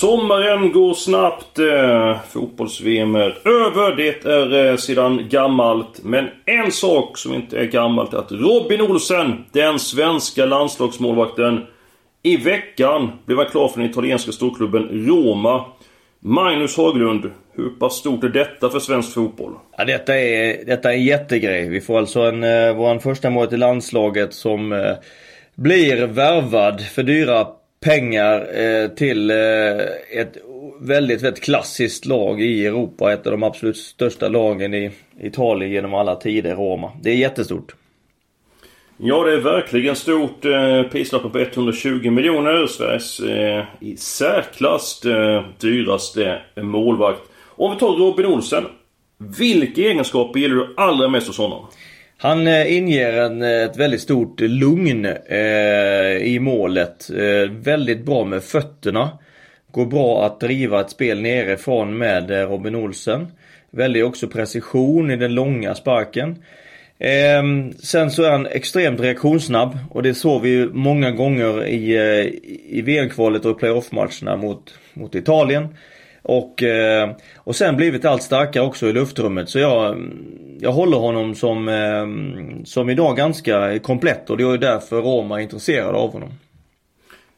Sommaren 0.00 0.72
går 0.72 0.94
snabbt. 0.94 1.58
Eh, 1.58 2.16
Fotbolls-VM 2.30 3.14
är 3.14 3.48
över. 3.48 3.96
Det 3.96 4.24
är 4.24 4.66
eh, 4.66 4.76
sedan 4.76 5.28
gammalt. 5.30 6.00
Men 6.02 6.28
en 6.44 6.72
sak 6.72 7.18
som 7.18 7.34
inte 7.34 7.58
är 7.58 7.64
gammalt 7.64 8.14
är 8.14 8.18
att 8.18 8.32
Robin 8.32 8.80
Olsen, 8.80 9.44
den 9.52 9.78
svenska 9.78 10.46
landslagsmålvakten, 10.46 11.66
i 12.22 12.36
veckan 12.36 13.12
blev 13.26 13.38
han 13.38 13.46
klar 13.46 13.68
för 13.68 13.80
den 13.80 13.90
italienska 13.90 14.32
storklubben 14.32 15.06
Roma. 15.06 15.64
Magnus 16.20 16.76
Haglund, 16.76 17.30
hur 17.54 17.70
pass 17.70 17.94
stort 17.94 18.24
är 18.24 18.28
detta 18.28 18.70
för 18.70 18.78
svensk 18.78 19.14
fotboll? 19.14 19.52
Ja, 19.76 19.84
detta, 19.84 20.18
är, 20.18 20.64
detta 20.64 20.92
är 20.92 20.96
en 20.96 21.04
jättegrej. 21.04 21.68
Vi 21.68 21.80
får 21.80 21.98
alltså 21.98 22.20
en, 22.20 22.42
eh, 22.44 22.74
vår 22.74 22.98
första 22.98 23.30
mål 23.30 23.54
i 23.54 23.56
landslaget 23.56 24.34
som 24.34 24.72
eh, 24.72 24.94
blir 25.54 26.06
värvad 26.06 26.80
för 26.80 27.02
dyra 27.02 27.46
pengar 27.80 28.60
eh, 28.60 28.88
till 28.88 29.30
eh, 29.30 29.36
ett 30.20 30.36
väldigt, 30.80 31.22
väldigt 31.22 31.44
klassiskt 31.44 32.06
lag 32.06 32.40
i 32.40 32.66
Europa. 32.66 33.12
Ett 33.12 33.26
av 33.26 33.32
de 33.32 33.42
absolut 33.42 33.76
största 33.76 34.28
lagen 34.28 34.74
i 34.74 34.90
Italien 35.20 35.70
genom 35.70 35.94
alla 35.94 36.16
tider, 36.16 36.56
Roma. 36.56 36.92
Det 37.02 37.10
är 37.10 37.16
jättestort. 37.16 37.74
Ja, 39.00 39.24
det 39.24 39.32
är 39.32 39.40
verkligen 39.40 39.96
stort. 39.96 40.44
Eh, 40.44 40.82
prislappen 40.82 41.30
på 41.30 41.38
120 41.38 42.10
miljoner. 42.10 42.66
Sveriges 42.66 43.20
eh, 43.20 43.64
i 43.80 43.96
särklass 43.96 45.04
eh, 45.04 45.44
dyraste 45.60 46.42
målvakt. 46.56 47.20
Om 47.46 47.72
vi 47.72 47.78
tar 47.78 47.92
Robin 47.92 48.26
Olsen. 48.26 48.64
Vilka 49.38 49.80
egenskaper 49.80 50.40
gillar 50.40 50.56
du 50.56 50.74
allra 50.76 51.08
mest 51.08 51.26
hos 51.26 51.38
honom? 51.38 51.66
Han 52.20 52.46
eh, 52.46 52.76
inger 52.76 53.12
en, 53.12 53.42
eh, 53.42 53.62
ett 53.62 53.76
väldigt 53.76 54.00
stort 54.00 54.40
lugn 54.40 55.06
eh, 55.26 56.16
i 56.16 56.38
målet. 56.40 57.10
Eh, 57.10 57.50
väldigt 57.50 58.04
bra 58.04 58.24
med 58.24 58.42
fötterna. 58.42 59.18
Går 59.70 59.86
bra 59.86 60.26
att 60.26 60.40
driva 60.40 60.80
ett 60.80 60.90
spel 60.90 61.20
nerifrån 61.20 61.98
med 61.98 62.30
eh, 62.30 62.48
Robin 62.48 62.74
Olsen. 62.74 63.26
Väldigt 63.70 64.04
också 64.04 64.28
precision 64.28 65.10
i 65.10 65.16
den 65.16 65.34
långa 65.34 65.74
sparken. 65.74 66.42
Eh, 66.98 67.42
sen 67.82 68.10
så 68.10 68.22
är 68.22 68.30
han 68.30 68.46
extremt 68.46 69.00
reaktionssnabb 69.00 69.78
och 69.90 70.02
det 70.02 70.14
såg 70.14 70.42
vi 70.42 70.48
ju 70.48 70.72
många 70.72 71.10
gånger 71.10 71.66
i, 71.66 71.94
i 72.68 72.82
VM-kvalet 72.82 73.44
och 73.44 73.58
playoff-matcherna 73.58 74.36
mot, 74.36 74.74
mot 74.94 75.14
Italien. 75.14 75.68
Och, 76.22 76.62
eh, 76.62 77.10
och 77.36 77.56
sen 77.56 77.76
blivit 77.76 78.04
allt 78.04 78.22
starkare 78.22 78.64
också 78.64 78.86
i 78.86 78.92
luftrummet. 78.92 79.48
Så 79.48 79.58
jag, 79.58 79.96
jag 80.60 80.72
håller 80.72 80.96
honom 80.96 81.34
som, 81.34 81.68
eh, 81.68 82.64
som 82.64 82.90
idag 82.90 83.16
ganska 83.16 83.78
komplett 83.78 84.30
och 84.30 84.36
det 84.36 84.44
är 84.44 84.58
därför 84.58 85.02
Roma 85.02 85.38
är 85.38 85.42
intresserad 85.42 85.94
av 85.94 86.12
honom. 86.12 86.30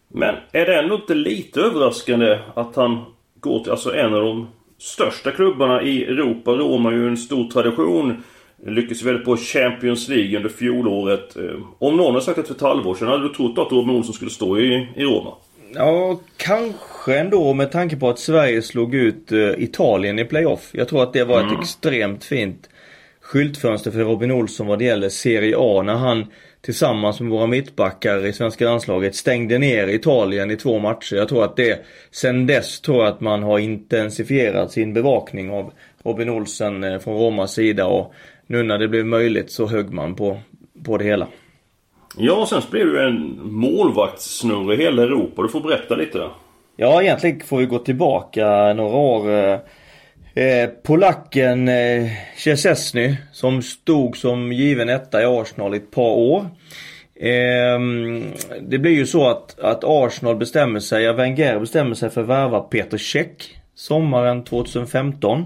Men 0.09 0.35
är 0.53 0.67
det 0.67 0.79
ändå 0.79 0.95
inte 0.95 1.15
lite 1.15 1.61
överraskande 1.61 2.39
att 2.55 2.77
han 2.77 3.05
går 3.41 3.63
till 3.63 3.71
alltså 3.71 3.95
en 3.95 4.15
av 4.15 4.21
de 4.21 4.49
största 4.79 5.31
klubbarna 5.31 5.83
i 5.83 6.05
Europa? 6.05 6.51
Roma 6.51 6.89
har 6.89 6.97
ju 6.97 7.09
en 7.09 7.17
stor 7.17 7.51
tradition. 7.51 8.23
Lyckades 8.67 9.03
väl 9.03 9.19
på 9.19 9.37
Champions 9.37 10.09
League 10.09 10.37
under 10.37 10.49
fjolåret. 10.49 11.37
Eh, 11.37 11.61
om 11.79 11.97
någon 11.97 12.13
hade 12.15 12.25
sagt 12.25 12.37
det 12.37 12.43
för 12.43 12.55
ett 12.55 12.61
halvår 12.61 12.95
sedan 12.95 13.09
hade 13.09 13.29
du 13.29 13.35
trott 13.35 13.59
att 13.59 13.73
Robin 13.73 13.97
Olsson 13.97 14.15
skulle 14.15 14.31
stå 14.31 14.59
i, 14.59 14.89
i 14.97 15.05
Roma? 15.05 15.31
Ja, 15.75 16.21
kanske 16.37 17.19
ändå 17.19 17.53
med 17.53 17.73
tanke 17.73 17.97
på 17.97 18.09
att 18.09 18.19
Sverige 18.19 18.63
slog 18.63 18.95
ut 18.95 19.33
uh, 19.33 19.55
Italien 19.59 20.19
i 20.19 20.25
playoff. 20.25 20.71
Jag 20.73 20.89
tror 20.89 21.03
att 21.03 21.13
det 21.13 21.25
var 21.25 21.41
mm. 21.41 21.55
ett 21.55 21.61
extremt 21.61 22.25
fint 22.25 22.69
skyltfönster 23.21 23.91
för 23.91 23.99
Robin 23.99 24.31
Olsson 24.31 24.67
vad 24.67 24.79
det 24.79 24.85
gäller 24.85 25.09
Serie 25.09 25.55
A 25.59 25.83
när 25.83 25.95
han 25.95 26.27
tillsammans 26.61 27.21
med 27.21 27.31
våra 27.31 27.47
mittbackar 27.47 28.27
i 28.27 28.33
svenska 28.33 28.65
landslaget 28.65 29.15
stängde 29.15 29.59
ner 29.59 29.89
Italien 29.89 30.51
i 30.51 30.57
två 30.57 30.79
matcher. 30.79 31.17
Jag 31.17 31.29
tror 31.29 31.45
att 31.45 31.57
det 31.57 31.85
sen 32.11 32.47
dess 32.47 32.81
tror 32.81 32.99
jag 32.99 33.09
att 33.09 33.21
man 33.21 33.43
har 33.43 33.59
intensifierat 33.59 34.73
sin 34.73 34.93
bevakning 34.95 35.51
av 35.51 35.73
Robin 36.05 36.29
Olsen 36.29 36.85
uh, 36.85 36.99
från 36.99 37.19
Romas 37.19 37.53
sida 37.53 37.87
och 37.87 38.15
nu 38.47 38.63
när 38.63 38.79
det 38.79 38.89
blev 38.89 39.07
möjligt 39.07 39.51
så 39.51 39.67
högg 39.67 39.93
man 39.93 40.15
på, 40.15 40.41
på 40.85 40.99
det 40.99 41.05
hela. 41.05 41.29
Ja, 42.23 42.47
sen 42.47 42.63
blev 42.71 42.93
det 42.93 43.05
en 43.05 43.41
målvaktssnurr 43.43 44.73
i 44.73 44.77
hela 44.77 45.03
Europa. 45.03 45.43
Du 45.43 45.49
får 45.49 45.61
berätta 45.61 45.95
lite. 45.95 46.29
Ja, 46.77 47.03
egentligen 47.03 47.41
får 47.41 47.59
vi 47.59 47.67
gå 47.67 47.79
tillbaka 47.79 48.73
några 48.75 48.97
år. 48.97 49.31
Eh, 49.31 49.59
eh 50.35 50.71
polacken 50.83 51.69
eh, 51.69 52.07
Szczesny 52.37 53.17
som 53.33 53.63
stod 53.63 54.17
som 54.17 54.53
given 54.53 54.89
etta 54.89 55.23
i 55.23 55.25
Arsenal 55.25 55.75
i 55.75 55.77
ett 55.77 55.91
par 55.91 56.11
år. 56.11 56.47
Eh, 57.21 57.81
det 58.61 58.79
blir 58.79 58.93
ju 58.93 59.07
så 59.07 59.29
att, 59.29 59.61
att 59.61 59.85
Arsenal 59.85 60.37
bestämmer 60.37 60.81
sig, 60.81 61.13
Wenger 61.13 61.61
bestämmer 61.61 61.95
sig 61.95 62.11
för 62.11 62.21
att 62.21 62.29
värva 62.29 62.61
Peter 62.61 62.99
Cech 62.99 63.61
sommaren 63.75 64.45
2015. 64.45 65.45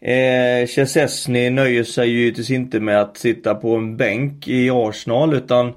Eh, 0.00 0.66
Chesney 0.66 1.50
nöjer 1.50 1.84
sig 1.84 2.08
ju 2.08 2.18
givetvis 2.18 2.50
inte 2.50 2.80
med 2.80 3.00
att 3.00 3.16
sitta 3.16 3.54
på 3.54 3.76
en 3.76 3.96
bänk 3.96 4.48
i 4.48 4.70
Arsenal 4.70 5.34
utan, 5.34 5.72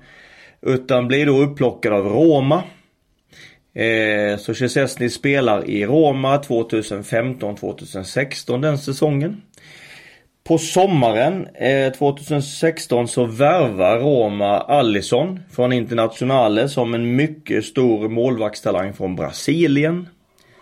utan 0.61 1.07
blir 1.07 1.25
då 1.25 1.37
upplockad 1.37 1.93
av 1.93 2.05
Roma. 2.05 2.63
Eh, 3.73 4.37
så 4.37 4.53
Chesney 4.53 5.09
spelar 5.09 5.69
i 5.69 5.85
Roma 5.85 6.37
2015-2016 6.37 8.61
den 8.61 8.77
säsongen. 8.77 9.41
På 10.43 10.57
sommaren 10.57 11.47
eh, 11.53 11.93
2016 11.93 13.07
så 13.07 13.25
värvar 13.25 13.99
Roma 13.99 14.59
Allison 14.59 15.39
från 15.51 15.73
Internationale 15.73 16.69
som 16.69 16.93
en 16.93 17.15
mycket 17.15 17.65
stor 17.65 18.09
målvaktstalang 18.09 18.93
från 18.93 19.15
Brasilien. 19.15 20.07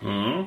Mm. 0.02 0.44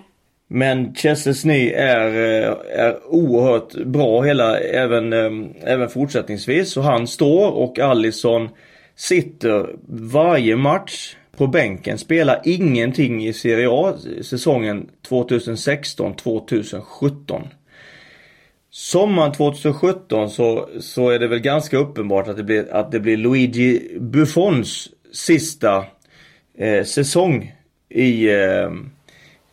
Men 0.53 0.95
Chesney 0.95 1.72
är, 1.72 2.07
eh, 2.07 2.56
är 2.69 3.07
oerhört 3.07 3.73
bra 3.73 4.22
hela, 4.22 4.59
även, 4.59 5.13
ehm, 5.13 5.53
även 5.63 5.89
fortsättningsvis. 5.89 6.72
Så 6.72 6.81
han 6.81 7.07
står 7.07 7.51
och 7.51 7.79
Allison 7.79 8.50
sitter 8.95 9.75
varje 9.88 10.56
match 10.56 11.16
på 11.38 11.47
bänken. 11.47 11.97
Spelar 11.97 12.41
ingenting 12.44 13.28
i 13.28 13.34
Serie 13.34 13.67
A 13.72 13.94
säsongen 14.22 14.89
2016-2017. 15.09 17.47
Sommaren 18.69 19.31
2017 19.31 20.29
så, 20.29 20.69
så 20.79 21.09
är 21.09 21.19
det 21.19 21.28
väl 21.28 21.39
ganska 21.39 21.78
uppenbart 21.78 22.28
att 22.28 22.38
det 22.38 22.44
blir, 22.44 22.73
att 22.73 22.91
det 22.91 23.00
blir 23.00 23.18
Luigi 23.18 23.97
Buffons 24.00 24.89
sista 25.13 25.85
eh, 26.57 26.83
säsong 26.83 27.56
i 27.89 28.29
eh, 28.29 28.69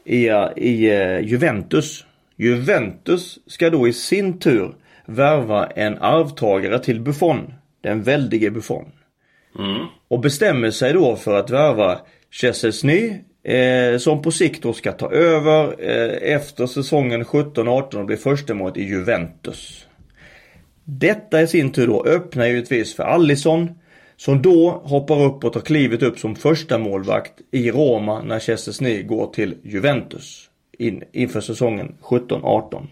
i, 0.09 0.27
i 0.57 0.91
uh, 0.91 1.21
Juventus. 1.21 2.05
Juventus 2.37 3.39
ska 3.47 3.71
då 3.71 3.89
i 3.89 3.93
sin 3.93 4.39
tur 4.39 4.75
värva 5.07 5.67
en 5.67 5.99
arvtagare 5.99 6.79
till 6.79 7.01
Buffon. 7.01 7.53
Den 7.81 8.03
väldige 8.03 8.51
Buffon. 8.51 8.85
Mm. 9.59 9.87
Och 10.09 10.21
bestämmer 10.21 10.71
sig 10.71 10.93
då 10.93 11.17
för 11.17 11.39
att 11.39 11.51
värva 11.51 12.01
Chesney 12.31 13.15
eh, 13.43 13.99
som 13.99 14.23
på 14.23 14.31
sikt 14.31 14.63
då 14.63 14.73
ska 14.73 14.93
ta 14.93 15.11
över 15.11 15.75
eh, 15.79 16.35
efter 16.35 16.67
säsongen 16.67 17.25
17-18 17.25 17.95
och 17.95 18.07
bli 18.07 18.17
förstemålet 18.17 18.77
i 18.77 18.83
Juventus. 18.83 19.87
Detta 20.85 21.43
i 21.43 21.47
sin 21.47 21.73
tur 21.73 21.87
då 21.87 22.05
öppnar 22.05 22.47
givetvis 22.47 22.97
för 22.97 23.03
Allison 23.03 23.71
som 24.19 24.43
då 24.43 24.71
hoppar 24.85 25.23
upp 25.25 25.45
och 25.45 25.53
tar 25.53 25.61
klivet 25.61 26.03
upp 26.03 26.19
som 26.19 26.37
första 26.37 26.79
målvakt 26.79 27.33
i 27.51 27.71
Roma 27.71 28.23
när 28.23 28.41
Chesney 28.41 29.03
går 29.03 29.27
till 29.27 29.55
Juventus 29.63 30.51
in, 30.79 31.03
inför 31.13 31.41
säsongen 31.41 31.95
17-18. 32.03 32.87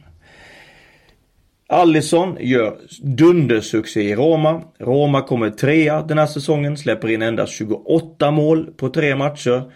Allison 1.69 2.37
gör 2.41 2.79
dundersuccé 3.03 4.03
i 4.03 4.15
Roma. 4.15 4.63
Roma 4.79 5.23
kommer 5.23 5.51
trea 5.51 6.03
den 6.03 6.19
här 6.19 6.27
säsongen, 6.27 6.77
släpper 6.77 7.09
in 7.09 7.23
endast 7.23 7.53
28 7.53 8.31
mål 8.31 8.71
på 8.77 8.89
tre 8.89 9.17
matcher. 9.17 9.73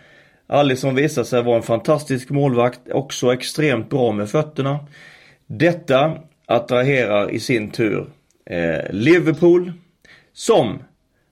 Allison 0.46 0.94
visar 0.94 1.24
sig 1.24 1.42
vara 1.42 1.56
en 1.56 1.62
fantastisk 1.62 2.30
målvakt, 2.30 2.80
också 2.92 3.32
extremt 3.32 3.90
bra 3.90 4.12
med 4.12 4.30
fötterna. 4.30 4.78
Detta 5.46 6.18
attraherar 6.46 7.30
i 7.30 7.40
sin 7.40 7.70
tur 7.70 8.06
eh, 8.46 8.90
Liverpool 8.90 9.72
som 10.32 10.78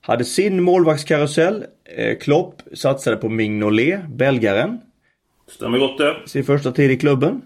hade 0.09 0.25
sin 0.25 0.63
målvaktskarusell. 0.63 1.65
Eh, 1.97 2.19
Klopp 2.19 2.63
satsade 2.73 3.17
på 3.17 3.29
Mignolet, 3.29 4.09
belgaren. 4.09 4.81
Stämmer 5.49 5.79
gott 5.79 5.99
det. 5.99 6.17
Sin 6.27 6.45
första 6.45 6.73
tid 6.73 6.91
i 6.91 6.97
klubben. 6.97 7.43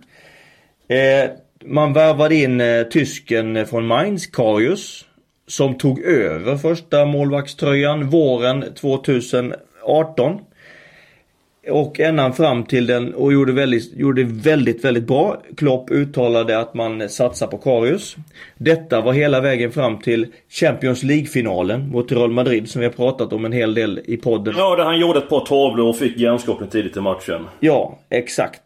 Eh, 0.88 1.30
man 1.64 1.92
värvade 1.92 2.34
in 2.34 2.60
eh, 2.60 2.82
tysken 2.82 3.66
från 3.66 3.86
Mainz, 3.86 4.26
Karius. 4.26 5.04
som 5.46 5.78
tog 5.78 6.00
över 6.00 6.56
första 6.56 7.04
målvaktströjan 7.04 8.10
våren 8.10 8.64
2018. 8.74 10.40
Och 11.70 12.00
ända 12.00 12.32
fram 12.32 12.64
till 12.64 12.86
den 12.86 13.14
och 13.14 13.32
gjorde 13.32 13.52
väldigt, 13.52 13.94
gjorde 13.94 14.24
väldigt, 14.24 14.84
väldigt 14.84 15.06
bra. 15.06 15.42
Klopp 15.56 15.90
uttalade 15.90 16.58
att 16.58 16.74
man 16.74 17.08
satsar 17.08 17.46
på 17.46 17.58
Karius. 17.58 18.16
Detta 18.56 19.00
var 19.00 19.12
hela 19.12 19.40
vägen 19.40 19.72
fram 19.72 19.98
till 19.98 20.26
Champions 20.48 21.02
League-finalen 21.02 21.88
mot 21.88 22.12
Real 22.12 22.30
Madrid 22.30 22.70
som 22.70 22.80
vi 22.80 22.86
har 22.86 22.92
pratat 22.92 23.32
om 23.32 23.44
en 23.44 23.52
hel 23.52 23.74
del 23.74 24.00
i 24.04 24.16
podden. 24.16 24.54
Ja, 24.58 24.76
där 24.76 24.84
han 24.84 25.00
gjorde 25.00 25.18
ett 25.18 25.28
par 25.28 25.40
tavlor 25.46 25.88
och 25.88 25.96
fick 25.96 26.16
hjärnskakning 26.16 26.68
tidigt 26.68 26.96
i 26.96 27.00
matchen. 27.00 27.46
Ja, 27.60 27.98
exakt. 28.10 28.62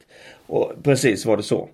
Och 0.46 0.72
precis 0.82 1.26
var 1.26 1.36
det 1.36 1.42
så. 1.42 1.68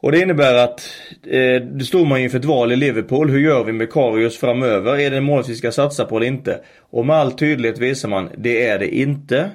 Och 0.00 0.12
det 0.12 0.20
innebär 0.20 0.54
att 0.54 0.88
eh, 1.26 1.62
det 1.62 1.84
stod 1.84 2.06
man 2.06 2.20
inför 2.20 2.38
ett 2.38 2.44
val 2.44 2.72
i 2.72 2.76
Liverpool. 2.76 3.30
Hur 3.30 3.40
gör 3.40 3.64
vi 3.64 3.72
med 3.72 3.92
Karius 3.92 4.38
framöver? 4.38 4.98
Är 4.98 5.10
det 5.10 5.16
en 5.16 5.24
mål 5.24 5.44
vi 5.48 5.54
ska 5.54 5.72
satsa 5.72 6.04
på 6.04 6.16
eller 6.16 6.26
inte? 6.26 6.60
Och 6.90 7.06
med 7.06 7.16
all 7.16 7.32
tydlighet 7.32 7.78
visar 7.78 8.08
man, 8.08 8.28
det 8.38 8.66
är 8.66 8.78
det 8.78 8.96
inte. 8.96 9.50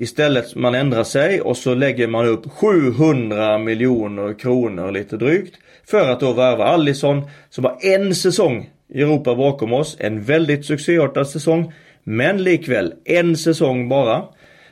Istället 0.00 0.54
man 0.54 0.74
ändrar 0.74 1.04
sig 1.04 1.40
och 1.40 1.56
så 1.56 1.74
lägger 1.74 2.08
man 2.08 2.26
upp 2.26 2.50
700 2.50 3.58
miljoner 3.58 4.38
kronor 4.38 4.90
lite 4.90 5.16
drygt. 5.16 5.54
För 5.86 6.10
att 6.10 6.20
då 6.20 6.32
värva 6.32 6.64
Allison 6.64 7.22
som 7.50 7.64
har 7.64 7.78
en 7.80 8.14
säsong 8.14 8.70
i 8.88 9.02
Europa 9.02 9.34
bakom 9.34 9.72
oss. 9.72 9.96
En 10.00 10.22
väldigt 10.22 10.66
succéartad 10.66 11.28
säsong. 11.28 11.72
Men 12.04 12.42
likväl 12.42 12.94
en 13.04 13.36
säsong 13.36 13.88
bara. 13.88 14.24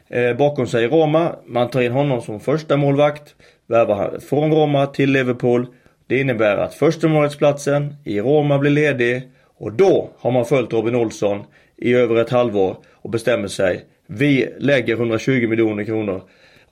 Eh, 0.09 0.37
bakom 0.37 0.67
sig 0.67 0.85
i 0.85 0.89
Roma. 0.89 1.37
Man 1.47 1.71
tar 1.71 1.81
in 1.81 1.93
honom 1.93 2.23
som 2.23 2.41
första 2.41 2.77
målvakt. 2.77 3.35
Värvar 3.67 4.19
från 4.29 4.53
Roma 4.53 4.87
till 4.87 5.13
Liverpool. 5.13 5.67
Det 6.07 6.21
innebär 6.21 6.57
att 6.57 6.75
första 6.75 7.09
målvaktsplatsen 7.09 7.95
i 8.05 8.21
Roma 8.21 8.59
blir 8.59 8.71
ledig. 8.71 9.23
Och 9.59 9.73
då 9.73 10.11
har 10.19 10.31
man 10.31 10.45
följt 10.45 10.73
Robin 10.73 10.95
Olsson 10.95 11.45
i 11.77 11.95
över 11.95 12.17
ett 12.17 12.31
halvår 12.31 12.77
och 12.93 13.11
bestämmer 13.11 13.49
sig 13.49 13.85
vi 14.07 14.49
lägger 14.59 14.95
120 14.95 15.49
miljoner 15.49 15.85
kronor 15.85 16.23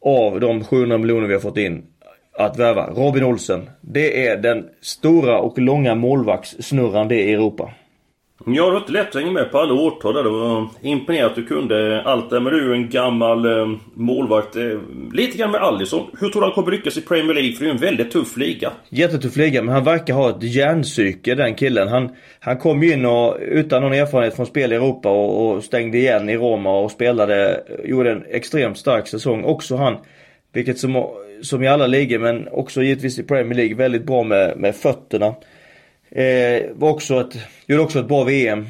av 0.01 0.41
de 0.41 0.65
700 0.65 0.99
miljoner 0.99 1.27
vi 1.27 1.35
har 1.35 1.41
fått 1.41 1.59
in 1.59 1.83
att 2.39 2.59
värva 2.59 2.91
Robin 2.91 3.25
Olsen. 3.25 3.71
Det 3.81 4.27
är 4.27 4.37
den 4.37 4.69
stora 4.81 5.39
och 5.39 5.59
långa 5.59 5.95
målvaktssnurran 5.95 7.09
det 7.09 7.23
i 7.23 7.33
Europa. 7.33 7.73
Ja, 8.47 8.65
det 8.65 8.71
var 8.71 8.79
inte 8.79 8.93
lätt 8.93 9.09
att 9.09 9.15
hänga 9.15 9.33
med 9.33 9.51
på 9.51 9.59
alla 9.59 9.75
årtal 9.75 10.15
där. 10.15 10.23
Det 10.23 10.31
var 10.31 10.69
imponerande 10.83 11.31
att 11.31 11.37
du 11.37 11.45
kunde 11.47 12.03
allt 12.03 12.31
där. 12.31 12.41
Men 12.41 12.53
du 12.53 12.61
är 12.61 12.67
ju 12.67 12.73
en 12.73 12.91
gammal 12.91 13.59
eh, 13.59 13.69
målvakt. 13.95 14.57
Eh, 14.57 14.63
lite 15.13 15.39
grann 15.39 15.51
med 15.51 15.61
Alisson. 15.61 16.07
Hur 16.21 16.29
tror 16.29 16.43
du 16.43 16.47
han 16.47 16.55
kommer 16.55 16.71
lyckas 16.71 16.97
i 16.97 17.01
Premier 17.01 17.35
League? 17.35 17.53
För 17.53 17.65
det 17.65 17.71
är 17.71 17.73
ju 17.73 17.75
en 17.75 17.81
väldigt 17.81 18.11
tuff 18.11 18.37
liga. 18.37 18.73
Jättetuff 18.89 19.37
liga, 19.37 19.63
men 19.63 19.75
han 19.75 19.85
verkar 19.85 20.15
ha 20.15 20.31
ett 20.31 20.43
hjärnpsyke, 20.43 21.35
den 21.35 21.55
killen. 21.55 21.89
Han, 21.89 22.11
han 22.41 22.59
kom 22.59 22.83
ju 22.83 22.93
in 22.93 23.07
och, 23.07 23.37
utan 23.41 23.83
någon 23.83 23.93
erfarenhet 23.93 24.37
från 24.37 24.47
spel 24.47 24.73
i 24.73 24.77
Europa 24.77 25.11
och, 25.11 25.55
och 25.55 25.65
stängde 25.65 25.99
igen 25.99 26.29
i 26.29 26.37
Roma 26.37 26.79
och 26.79 26.91
spelade, 26.91 27.65
eh, 27.69 27.91
gjorde 27.91 28.13
en 28.13 28.25
extremt 28.31 28.79
stark 28.79 29.07
säsong. 29.07 29.45
Också 29.45 29.77
han, 29.77 29.97
vilket 30.53 30.79
som, 30.79 31.07
som 31.43 31.63
i 31.63 31.69
alla 31.69 31.87
ligor 31.87 32.19
men 32.19 32.49
också 32.49 32.83
givetvis 32.83 33.19
i 33.19 33.23
Premier 33.23 33.55
League, 33.55 33.75
väldigt 33.75 34.07
bra 34.07 34.23
med, 34.23 34.57
med 34.57 34.77
fötterna. 34.77 35.35
Eh, 36.15 36.63
var 36.75 36.91
också 36.91 37.21
ett, 37.21 37.37
gjorde 37.67 37.83
också 37.83 37.99
ett 37.99 38.09
bra 38.09 38.25
VM. 38.25 38.67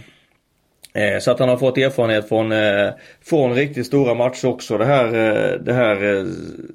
Eh, 0.94 1.18
så 1.18 1.30
att 1.30 1.38
han 1.38 1.48
har 1.48 1.56
fått 1.56 1.78
erfarenhet 1.78 2.28
från, 2.28 2.52
eh, 2.52 2.88
från 3.24 3.54
riktigt 3.54 3.86
stora 3.86 4.14
matcher 4.14 4.48
också 4.48 4.78
det 4.78 4.84
här, 4.84 5.06
eh, 5.06 5.60
det 5.60 5.72
här 5.72 6.16
eh, 6.16 6.24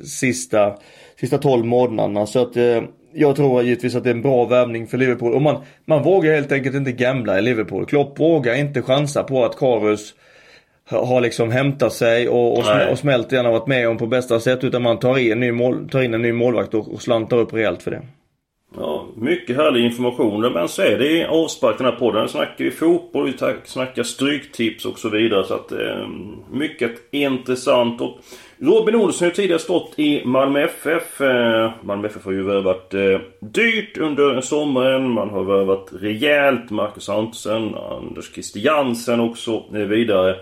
sista, 0.05 0.75
sista 1.19 1.37
12 1.37 1.65
månaderna. 1.65 2.25
Så 2.25 2.41
att 2.41 2.57
eh, 2.57 2.81
jag 3.13 3.35
tror 3.35 3.63
givetvis 3.63 3.95
att 3.95 4.03
det 4.03 4.09
är 4.09 4.13
en 4.15 4.21
bra 4.21 4.45
värvning 4.45 4.87
för 4.87 4.97
Liverpool. 4.97 5.33
Och 5.33 5.41
man, 5.41 5.63
man 5.85 6.03
vågar 6.03 6.33
helt 6.33 6.51
enkelt 6.51 6.75
inte 6.75 6.91
gambla 6.91 7.39
i 7.39 7.41
Liverpool. 7.41 7.85
Klopp 7.85 8.19
vågar 8.19 8.55
inte 8.55 8.81
chansa 8.81 9.23
på 9.23 9.45
att 9.45 9.57
Karius 9.57 10.13
har 10.89 11.21
liksom 11.21 11.51
hämtat 11.51 11.93
sig 11.93 12.29
och, 12.29 12.57
och, 12.57 12.65
sm 12.65 12.91
och 12.91 12.99
smält 12.99 13.29
det 13.29 13.35
han 13.35 13.45
har 13.45 13.53
varit 13.53 13.67
med 13.67 13.89
om 13.89 13.97
på 13.97 14.07
bästa 14.07 14.39
sätt. 14.39 14.63
Utan 14.63 14.81
man 14.81 14.99
tar 14.99 15.17
in, 15.17 15.39
ny 15.39 15.51
mål, 15.51 15.89
tar 15.89 16.01
in 16.01 16.13
en 16.13 16.21
ny 16.21 16.31
målvakt 16.31 16.73
och, 16.73 16.93
och 16.93 17.01
slantar 17.01 17.37
upp 17.37 17.53
rejält 17.53 17.83
för 17.83 17.91
det. 17.91 18.01
Mycket 19.21 19.55
härlig 19.55 19.85
information. 19.85 20.53
Men 20.53 20.67
så 20.67 20.81
är 20.81 20.97
det 20.97 21.11
i 21.11 21.25
avspark 21.25 21.77
den 21.77 21.85
här 21.85 21.95
podden. 21.95 22.21
Vi 22.23 22.29
snackar 22.29 22.65
ju 22.65 22.71
fotboll, 22.71 23.25
vi 23.25 23.53
snackar 23.65 24.03
stryktips 24.03 24.85
och 24.85 24.99
så 24.99 25.09
vidare. 25.09 25.43
Så 25.43 25.53
att 25.53 25.71
eh, 25.71 26.07
mycket 26.51 26.91
intressant. 27.11 28.01
Och 28.01 28.19
Robin 28.57 28.95
Olsson 28.95 29.25
har 29.25 29.29
ju 29.29 29.35
tidigare 29.35 29.59
stått 29.59 29.93
i 29.99 30.25
Malmö 30.25 30.61
FF. 30.61 31.21
Eh, 31.21 31.71
Malmö 31.81 32.07
FF 32.07 32.25
har 32.25 32.31
ju 32.31 32.43
värvat 32.43 32.93
eh, 32.93 33.19
dyrt 33.39 33.97
under 33.97 34.41
sommaren. 34.41 35.09
Man 35.09 35.29
har 35.29 35.43
värvat 35.43 35.89
rejält. 36.01 36.69
Marcus 36.69 37.09
Antsen, 37.09 37.75
Anders 37.75 38.33
Christiansen 38.33 39.19
och 39.19 39.37
så 39.37 39.65
eh, 39.73 39.81
vidare. 39.81 40.35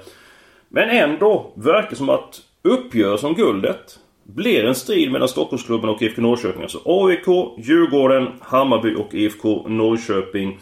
Men 0.69 0.89
ändå 0.89 1.51
verkar 1.55 1.95
som 1.95 2.09
att 2.09 2.41
uppgörelsen 2.61 3.29
om 3.29 3.35
guldet 3.35 3.99
blir 4.35 4.65
en 4.65 4.75
strid 4.75 5.11
mellan 5.11 5.27
Stockholmsklubben 5.27 5.89
och 5.89 6.01
IFK 6.01 6.21
Norrköping. 6.21 6.61
Alltså 6.61 6.81
AIK, 6.85 7.27
Djurgården, 7.57 8.27
Hammarby 8.41 8.95
och 8.95 9.13
IFK 9.13 9.65
Norrköping. 9.67 10.59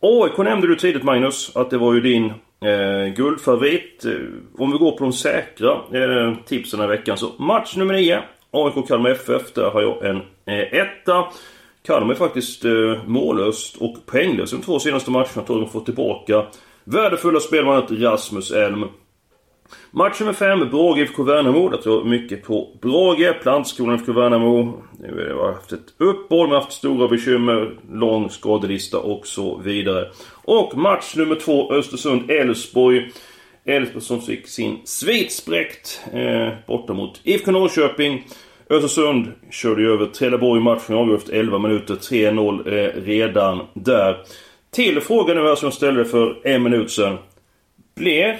AIK 0.00 0.38
nämnde 0.38 0.66
du 0.66 0.76
tidigt 0.76 1.02
Magnus, 1.02 1.56
att 1.56 1.70
det 1.70 1.78
var 1.78 1.94
ju 1.94 2.00
din 2.00 2.24
eh, 2.64 3.14
guldfavorit. 3.16 4.04
Eh, 4.04 4.12
om 4.58 4.72
vi 4.72 4.78
går 4.78 4.90
på 4.90 5.04
de 5.04 5.12
säkra 5.12 5.72
eh, 5.72 6.34
tipsen 6.46 6.80
den 6.80 6.88
här 6.88 6.96
veckan 6.96 7.18
så 7.18 7.32
match 7.38 7.76
nummer 7.76 7.94
9. 7.94 8.22
AIK 8.50 8.88
Kalmar 8.88 9.10
FF, 9.10 9.54
där 9.54 9.70
har 9.70 9.82
jag 9.82 10.04
en 10.04 10.16
eh, 10.46 10.80
etta. 10.80 11.24
Kalmar 11.86 12.14
är 12.14 12.18
faktiskt 12.18 12.64
eh, 12.64 12.72
mållöst 13.06 13.76
och 13.76 13.96
poänglöst 14.06 14.52
de 14.52 14.62
två 14.62 14.78
senaste 14.78 15.10
matcherna. 15.10 15.28
Jag 15.34 15.46
tror 15.46 15.60
de 15.60 15.68
får 15.68 15.80
tillbaka 15.80 16.46
värdefulla 16.84 17.40
spelmannen 17.40 18.02
Rasmus 18.02 18.50
Elm. 18.50 18.84
Match 19.90 20.20
nummer 20.20 20.32
5, 20.32 20.70
Brage 20.70 20.98
IFK 20.98 21.22
Värnamo. 21.22 21.70
Jag 21.70 21.82
tror 21.82 22.04
mycket 22.04 22.42
på 22.42 22.68
Brage. 22.80 23.42
Plantskolan 23.42 23.94
IFK 23.94 24.12
Värnamo. 24.12 24.82
Nu 24.98 25.34
har 25.38 25.52
haft 25.52 25.72
ett 25.72 25.94
uppehåll, 25.98 26.48
men 26.48 26.56
haft 26.56 26.72
stora 26.72 27.08
bekymmer. 27.08 27.78
Lång 27.90 28.30
skadelista 28.30 28.98
och 28.98 29.26
så 29.26 29.58
vidare. 29.58 30.10
Och 30.44 30.76
match 30.76 31.16
nummer 31.16 31.34
2, 31.34 31.72
Östersund-Elfsborg. 31.72 33.10
Elfsborg 33.64 34.02
som 34.02 34.22
fick 34.22 34.48
sin 34.48 34.80
svit 34.84 35.32
spräckt 35.32 36.00
eh, 36.12 36.48
borta 36.66 36.92
mot 36.92 37.20
IFK 37.24 37.50
Norrköping. 37.50 38.26
Östersund 38.70 39.32
körde 39.50 39.82
ju 39.82 39.92
över 39.92 40.06
Trelleborg 40.06 40.60
i 40.60 40.64
matchen 40.64 40.96
avgjord 40.96 41.18
efter 41.18 41.32
11 41.32 41.58
minuter. 41.58 41.94
3-0 41.94 42.68
eh, 42.68 43.02
redan 43.02 43.60
där. 43.74 44.16
Till 44.70 45.00
frågan 45.00 45.36
nu 45.36 45.42
här 45.42 45.54
som 45.54 45.66
jag 45.66 45.74
ställde 45.74 46.04
för 46.04 46.46
en 46.46 46.62
minut 46.62 46.90
sedan. 46.90 47.18
Blir 47.96 48.38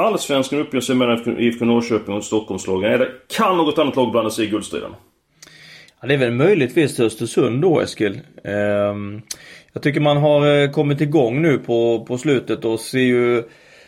Allsvenskan 0.00 0.58
uppgörelse 0.58 0.94
mellan 0.94 1.38
IFK 1.40 1.64
Norrköping 1.64 2.14
och 2.14 2.24
Stockholmslagen? 2.24 2.92
Eller 2.92 3.08
kan 3.36 3.56
något 3.56 3.78
annat 3.78 3.96
lag 3.96 4.10
blanda 4.10 4.30
sig 4.30 4.44
i 4.44 4.48
guldstriden? 4.48 4.90
Ja, 6.00 6.08
det 6.08 6.14
är 6.14 6.18
väl 6.18 6.32
möjligtvis 6.32 7.00
Östersund 7.00 7.62
då 7.62 7.80
Eskil. 7.80 8.20
Ehm, 8.44 9.22
jag 9.72 9.82
tycker 9.82 10.00
man 10.00 10.16
har 10.16 10.62
eh, 10.62 10.70
kommit 10.70 11.00
igång 11.00 11.42
nu 11.42 11.58
på, 11.58 12.04
på 12.08 12.18
slutet 12.18 12.64
och 12.64 12.80
ser 12.80 12.98
ju 12.98 13.42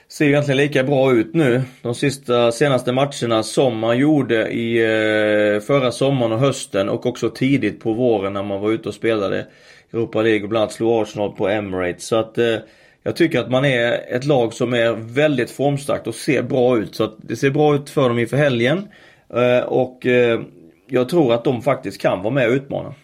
ser 0.09 0.25
egentligen 0.25 0.57
lika 0.57 0.85
bra 0.85 1.13
ut 1.13 1.35
nu. 1.35 1.63
De 1.83 1.95
sista 1.95 2.53
senaste 2.53 2.93
matcherna 2.93 3.43
som 3.43 3.79
man 3.79 3.99
gjorde 3.99 4.49
i 4.49 4.79
eh, 4.79 5.61
förra 5.61 5.93
sommaren 5.93 6.33
och 6.33 6.39
hösten 6.39 6.89
och 6.89 7.07
också 7.07 7.31
tidigt 7.31 7.81
på 7.81 7.93
våren 7.93 8.33
när 8.33 8.43
man 8.43 8.61
var 8.61 8.73
ute 8.73 8.89
och 8.89 8.95
spelade 8.95 9.47
Europa 9.93 10.23
League 10.23 10.43
och 10.43 10.49
bland 10.49 10.63
annat 10.63 10.73
slog 10.73 11.03
Arsenal 11.03 11.33
på 11.33 11.49
Emirates. 11.49 12.07
Så 12.07 12.17
att 12.17 12.39
eh, 12.39 12.57
jag 13.03 13.17
tycker 13.17 13.41
att 13.41 13.51
man 13.51 13.65
är 13.65 14.15
ett 14.17 14.25
lag 14.25 14.53
som 14.53 14.75
är 14.75 14.93
väldigt 14.93 15.51
formstarkt 15.51 16.07
och 16.07 16.15
ser 16.15 16.43
bra 16.43 16.79
ut. 16.79 16.95
Så 16.95 17.05
att 17.05 17.17
det 17.19 17.37
ser 17.37 17.51
bra 17.51 17.75
ut 17.75 17.91
för 17.91 18.09
dem 18.09 18.19
inför 18.19 18.37
helgen. 18.37 18.89
Eh, 19.35 19.65
och 19.65 20.07
eh, 20.07 20.41
jag 20.89 21.09
tror 21.09 21.35
att 21.35 21.45
de 21.45 21.63
faktiskt 21.63 22.01
kan 22.01 22.23
vara 22.23 22.35
med 22.35 22.49
och 22.49 22.53
utmana. 22.53 22.95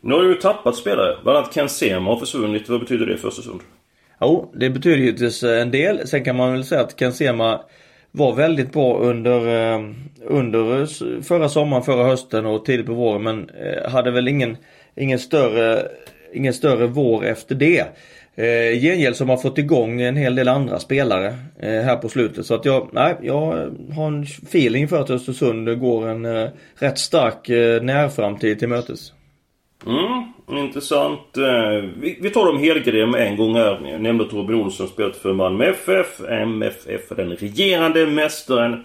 Nu 0.00 0.14
har 0.14 0.22
du 0.22 0.28
ju 0.28 0.34
tappat 0.34 0.76
spelare. 0.76 1.16
Bland 1.22 1.38
annat 1.38 1.54
Ken 1.54 1.68
Sema 1.68 2.10
har 2.10 2.18
försvunnit. 2.20 2.68
Vad 2.68 2.80
betyder 2.80 3.06
det 3.06 3.16
för 3.16 3.28
Östersund? 3.28 3.60
Jo, 4.20 4.52
det 4.54 4.70
betyder 4.70 4.96
givetvis 4.96 5.42
en 5.42 5.70
del. 5.70 6.08
Sen 6.08 6.24
kan 6.24 6.36
man 6.36 6.52
väl 6.52 6.64
säga 6.64 6.80
att 6.80 6.98
Ken 6.98 7.12
Sema 7.12 7.60
var 8.10 8.34
väldigt 8.34 8.72
bra 8.72 8.98
under, 8.98 9.72
eh, 9.74 9.80
under 10.26 10.86
förra 11.22 11.48
sommaren, 11.48 11.82
förra 11.82 12.04
hösten 12.04 12.46
och 12.46 12.64
tidigt 12.64 12.86
på 12.86 12.94
våren. 12.94 13.22
Men 13.22 13.50
hade 13.90 14.10
väl 14.10 14.28
ingen, 14.28 14.56
ingen, 14.96 15.18
större, 15.18 15.82
ingen 16.32 16.54
större 16.54 16.86
vår 16.86 17.24
efter 17.24 17.54
det. 17.54 17.86
Eh, 18.38 18.80
gengäld 18.80 19.16
som 19.16 19.28
har 19.28 19.36
fått 19.36 19.58
igång 19.58 20.00
en 20.00 20.16
hel 20.16 20.34
del 20.34 20.48
andra 20.48 20.78
spelare 20.78 21.26
eh, 21.60 21.82
här 21.82 21.96
på 21.96 22.08
slutet. 22.08 22.46
Så 22.46 22.54
att 22.54 22.64
jag, 22.64 22.88
nej, 22.92 23.16
jag 23.22 23.70
har 23.94 24.06
en 24.06 24.22
feeling 24.22 24.88
för 24.88 25.00
att 25.00 25.10
Östersund 25.10 25.80
går 25.80 26.08
en 26.08 26.24
eh, 26.24 26.48
rätt 26.74 26.98
stark 26.98 27.48
eh, 27.48 27.82
närframtid 27.82 28.58
till 28.58 28.68
mötes. 28.68 29.12
Mm, 29.86 30.62
intressant. 30.64 31.36
Eh, 31.36 31.90
vi, 32.00 32.18
vi 32.20 32.30
tar 32.30 32.46
dem 32.46 32.58
helgardera 32.58 33.06
med 33.06 33.26
en 33.26 33.36
gång 33.36 33.54
här. 33.54 33.88
Jag 33.90 34.00
nämnde 34.00 34.24
att 34.24 34.32
Robin 34.32 34.56
Olsson 34.56 34.88
spelat 34.88 35.16
för 35.16 35.32
Malmö 35.32 35.64
FF. 35.64 36.20
MFF 36.30 37.12
är 37.12 37.16
den 37.16 37.36
regerande 37.36 38.06
mästaren. 38.06 38.84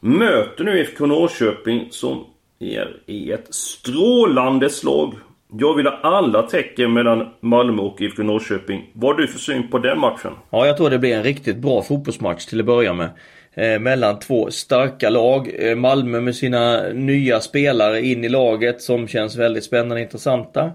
Möter 0.00 0.64
nu 0.64 0.78
IFK 0.80 1.06
Norrköping 1.06 1.88
som 1.90 2.24
är 2.58 2.96
i 3.06 3.32
ett 3.32 3.54
strålande 3.54 4.70
slag 4.70 5.14
jag 5.52 5.74
vill 5.74 5.86
ha 5.86 5.98
alla 6.02 6.42
tecken 6.42 6.92
mellan 6.92 7.28
Malmö 7.40 7.82
och 7.82 8.00
IFK 8.00 8.22
Norrköping. 8.22 8.90
Vad 8.92 9.14
har 9.14 9.22
du 9.22 9.28
för 9.28 9.38
syn 9.38 9.70
på 9.70 9.78
den 9.78 9.98
matchen? 9.98 10.32
Ja, 10.50 10.66
jag 10.66 10.76
tror 10.76 10.90
det 10.90 10.98
blir 10.98 11.16
en 11.16 11.22
riktigt 11.22 11.56
bra 11.56 11.82
fotbollsmatch 11.82 12.46
till 12.46 12.60
att 12.60 12.66
börja 12.66 12.92
med. 12.92 13.10
Eh, 13.54 13.80
mellan 13.80 14.18
två 14.18 14.50
starka 14.50 15.10
lag. 15.10 15.50
Eh, 15.58 15.76
Malmö 15.76 16.20
med 16.20 16.36
sina 16.36 16.82
nya 16.88 17.40
spelare 17.40 18.02
in 18.02 18.24
i 18.24 18.28
laget 18.28 18.82
som 18.82 19.08
känns 19.08 19.36
väldigt 19.36 19.64
spännande 19.64 19.94
och 19.94 20.00
intressanta. 20.00 20.72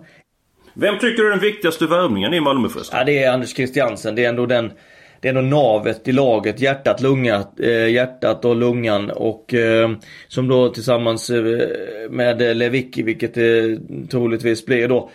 Vem 0.73 0.99
tycker 0.99 1.23
du 1.23 1.27
är 1.27 1.31
den 1.31 1.39
viktigaste 1.39 1.87
värvningen 1.87 2.33
i 2.33 2.39
Malmö 2.39 2.69
förresten? 2.69 2.99
Ja, 2.99 3.05
det 3.05 3.23
är 3.23 3.31
Anders 3.31 3.55
Christiansen. 3.55 4.15
Det 4.15 4.25
är 4.25 4.29
ändå 4.29 4.45
den 4.45 4.71
det 5.25 5.29
är 5.29 5.35
ändå 5.35 5.57
navet 5.57 6.07
i 6.07 6.11
laget, 6.11 6.59
hjärtat, 6.59 7.01
lungat, 7.01 7.59
eh, 7.59 7.87
hjärtat 7.87 8.45
och 8.45 8.55
lungan 8.55 9.09
och 9.09 9.53
eh, 9.53 9.91
som 10.27 10.47
då 10.47 10.69
tillsammans 10.69 11.29
eh, 11.29 11.69
med 12.09 12.57
Lewicki, 12.57 13.03
vilket 13.03 13.33
det 13.33 13.79
troligtvis 14.09 14.65
blir 14.65 14.87
då, 14.87 15.09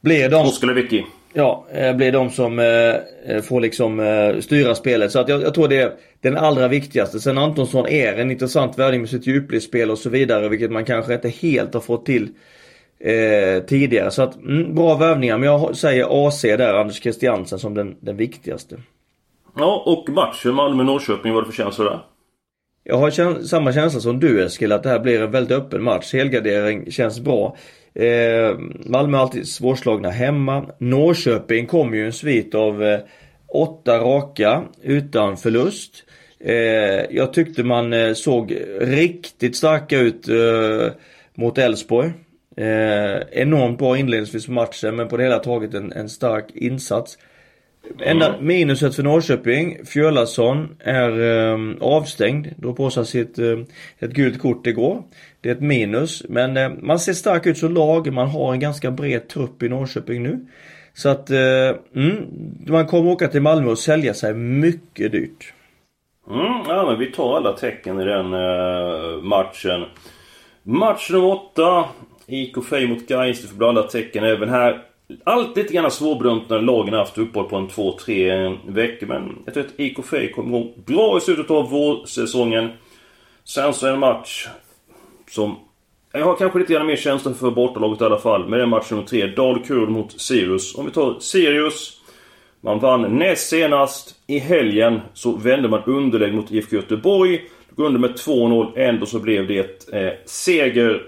blir 0.00 0.28
de... 0.28 0.46
Oskar 0.46 0.66
Lewicki. 0.66 1.04
Ja, 1.32 1.66
eh, 1.72 1.96
blir 1.96 2.12
de 2.12 2.30
som 2.30 2.58
eh, 2.58 3.42
får 3.42 3.60
liksom 3.60 4.00
eh, 4.00 4.40
styra 4.40 4.74
spelet. 4.74 5.12
Så 5.12 5.18
att 5.18 5.28
jag, 5.28 5.42
jag, 5.42 5.54
tror 5.54 5.68
det 5.68 5.80
är 5.80 5.92
den 6.20 6.36
allra 6.36 6.68
viktigaste. 6.68 7.20
Sen 7.20 7.38
Antonsson 7.38 7.86
är 7.86 8.18
en 8.18 8.30
intressant 8.30 8.78
värvning 8.78 9.00
med 9.00 9.10
sitt 9.10 9.26
djupledsspel 9.26 9.90
och 9.90 9.98
så 9.98 10.10
vidare, 10.10 10.48
vilket 10.48 10.70
man 10.70 10.84
kanske 10.84 11.14
inte 11.14 11.28
helt 11.28 11.74
har 11.74 11.80
fått 11.80 12.06
till 12.06 12.28
eh, 13.00 13.62
tidigare. 13.66 14.10
Så 14.10 14.22
att, 14.22 14.36
mm, 14.36 14.74
bra 14.74 14.94
värvningar. 14.94 15.38
Men 15.38 15.48
jag 15.48 15.76
säger 15.76 16.28
AC 16.28 16.42
där, 16.42 16.74
Anders 16.74 17.02
Christiansen, 17.02 17.58
som 17.58 17.74
den, 17.74 17.96
den 18.00 18.16
viktigaste. 18.16 18.76
Ja, 19.56 19.82
och 19.86 20.08
matchen 20.08 20.54
Malmö-Norrköping, 20.54 21.32
vad 21.32 21.42
är 21.42 21.46
det 21.46 21.52
för 21.52 21.62
känsla 21.62 21.84
där? 21.84 22.00
Jag 22.84 22.96
har 22.96 23.10
käns 23.10 23.50
samma 23.50 23.72
känsla 23.72 24.00
som 24.00 24.20
du 24.20 24.44
Eskil, 24.44 24.72
att 24.72 24.82
det 24.82 24.88
här 24.88 24.98
blir 24.98 25.22
en 25.22 25.30
väldigt 25.30 25.58
öppen 25.58 25.82
match. 25.82 26.12
Helgardering 26.12 26.90
känns 26.90 27.20
bra. 27.20 27.56
Eh, 27.94 28.58
Malmö 28.86 29.18
är 29.18 29.22
alltid 29.22 29.48
svårslagna 29.48 30.10
hemma. 30.10 30.66
Norrköping 30.78 31.66
kom 31.66 31.94
ju 31.94 32.06
en 32.06 32.12
svit 32.12 32.54
av 32.54 32.84
eh, 32.84 33.00
åtta 33.48 33.98
raka 33.98 34.62
utan 34.82 35.36
förlust. 35.36 36.04
Eh, 36.40 36.54
jag 37.10 37.32
tyckte 37.32 37.64
man 37.64 37.92
eh, 37.92 38.12
såg 38.12 38.58
riktigt 38.80 39.56
starka 39.56 39.98
ut 39.98 40.28
eh, 40.28 40.92
mot 41.34 41.58
Elfsborg. 41.58 42.12
Eh, 42.56 43.20
enormt 43.32 43.78
bra 43.78 43.98
inledningsvis 43.98 44.46
på 44.46 44.52
matchen 44.52 44.96
men 44.96 45.08
på 45.08 45.16
det 45.16 45.22
hela 45.22 45.38
taget 45.38 45.74
en, 45.74 45.92
en 45.92 46.08
stark 46.08 46.50
insats. 46.54 47.18
Enda 47.98 48.28
mm. 48.28 48.46
minuset 48.46 48.94
för 48.94 49.02
Norrköping, 49.02 49.86
Fjölason 49.86 50.76
är 50.78 51.20
eh, 51.20 51.58
avstängd. 51.80 52.48
Drog 52.56 52.76
på 52.76 52.90
sig 52.90 53.06
sitt, 53.06 53.38
eh, 53.38 53.58
ett 53.98 54.10
gult 54.10 54.38
kort 54.38 54.66
igår. 54.66 55.02
Det 55.40 55.48
är 55.48 55.54
ett 55.54 55.60
minus. 55.60 56.22
Men 56.28 56.56
eh, 56.56 56.70
man 56.82 56.98
ser 56.98 57.12
stark 57.12 57.46
ut 57.46 57.58
som 57.58 57.74
lag. 57.74 58.12
Man 58.12 58.28
har 58.28 58.52
en 58.52 58.60
ganska 58.60 58.90
bred 58.90 59.28
trupp 59.28 59.62
i 59.62 59.68
Norrköping 59.68 60.22
nu. 60.22 60.46
Så 60.94 61.08
att 61.08 61.30
eh, 61.30 61.70
mm, 61.96 62.26
man 62.66 62.86
kommer 62.86 63.10
åka 63.10 63.28
till 63.28 63.42
Malmö 63.42 63.70
och 63.70 63.78
sälja 63.78 64.14
sig 64.14 64.34
mycket 64.34 65.12
dyrt. 65.12 65.52
Mm, 66.30 66.62
ja 66.68 66.86
men 66.86 66.98
vi 66.98 67.12
tar 67.12 67.36
alla 67.36 67.52
tecken 67.52 68.00
i 68.00 68.04
den 68.04 68.34
eh, 68.34 69.22
matchen. 69.22 69.84
Match 70.62 71.10
nummer 71.10 71.32
8. 71.32 71.84
IK 72.26 72.64
Frej 72.64 72.86
mot 72.86 73.08
Gais. 73.08 73.42
Du 73.42 73.48
får 73.48 73.56
blanda 73.56 73.82
tecken 73.82 74.24
även 74.24 74.48
här. 74.48 74.82
Allt 75.24 75.56
lite 75.56 75.74
grann 75.74 75.90
svårbedömt 75.90 76.48
när 76.48 76.60
lagen 76.60 76.94
har 76.94 77.00
haft 77.00 77.18
uppehåll 77.18 77.48
på 77.48 77.56
en 77.56 77.68
2-3 77.68 78.58
veckor. 78.66 79.06
Men 79.06 79.42
jag 79.44 79.54
tror 79.54 79.64
att 79.64 79.80
IK 79.80 80.04
Frej 80.04 80.32
kommer 80.32 80.50
gå 80.50 80.72
bra 80.86 81.18
i 81.18 81.20
slutet 81.20 81.50
av 81.50 81.70
vårsäsongen. 81.70 82.70
Sen 83.44 83.74
så 83.74 83.86
är 83.86 83.92
en 83.92 83.98
match 83.98 84.48
som... 85.30 85.56
Jag 86.12 86.24
har 86.24 86.36
kanske 86.36 86.58
lite 86.58 86.72
grann 86.72 86.86
mer 86.86 86.96
känsla 86.96 87.34
för 87.34 87.50
bortalaget 87.50 88.00
i 88.00 88.04
alla 88.04 88.18
fall. 88.18 88.48
Men 88.48 88.58
det 88.58 88.62
är 88.62 88.66
match 88.66 88.90
nummer 88.90 89.04
3. 89.04 89.26
Dalkurd 89.26 89.88
mot 89.88 90.20
Sirius. 90.20 90.74
Om 90.74 90.84
vi 90.86 90.90
tar 90.90 91.16
Sirius. 91.20 92.00
Man 92.60 92.78
vann 92.78 93.18
näst 93.18 93.48
senast. 93.48 94.14
I 94.26 94.38
helgen 94.38 95.00
så 95.14 95.32
vände 95.32 95.68
man 95.68 95.82
underläge 95.84 96.32
mot 96.32 96.50
IFK 96.50 96.76
Göteborg. 96.76 97.40
Går 97.70 97.84
under 97.84 98.00
med 98.00 98.10
2-0. 98.10 98.78
Ändå 98.78 99.06
så 99.06 99.18
blev 99.18 99.46
det 99.46 99.92
eh, 99.92 100.12
seger. 100.24 101.02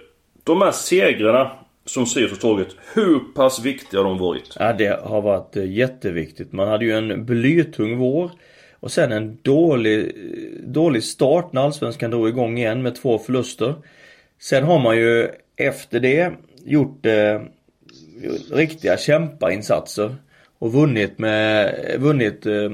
De 0.44 0.62
här 0.62 0.72
segrarna 0.72 1.50
som 1.86 2.06
Sirius 2.06 2.30
har 2.30 2.36
tagit. 2.36 2.76
Hur 2.94 3.18
pass 3.34 3.64
viktiga 3.64 4.00
har 4.00 4.04
de 4.04 4.18
varit? 4.18 4.56
Ja, 4.58 4.72
det 4.72 5.00
har 5.02 5.22
varit 5.22 5.56
eh, 5.56 5.70
jätteviktigt. 5.70 6.52
Man 6.52 6.68
hade 6.68 6.84
ju 6.84 6.92
en 6.92 7.24
blytung 7.26 7.98
vår. 7.98 8.30
Och 8.80 8.92
sen 8.92 9.12
en 9.12 9.38
dålig, 9.42 10.12
dålig 10.64 11.02
start 11.02 11.52
när 11.52 11.60
Allsvenskan 11.60 12.10
drog 12.10 12.28
igång 12.28 12.58
igen 12.58 12.82
med 12.82 12.94
två 12.94 13.18
förluster. 13.18 13.74
Sen 14.38 14.64
har 14.64 14.78
man 14.78 14.96
ju 14.96 15.28
efter 15.56 16.00
det 16.00 16.32
gjort 16.64 17.06
eh, 17.06 17.40
riktiga 18.52 18.96
kämpainsatser. 18.96 20.16
Och 20.58 20.72
vunnit 20.72 21.18
med, 21.18 21.74
vunnit 21.98 22.46
eh, 22.46 22.70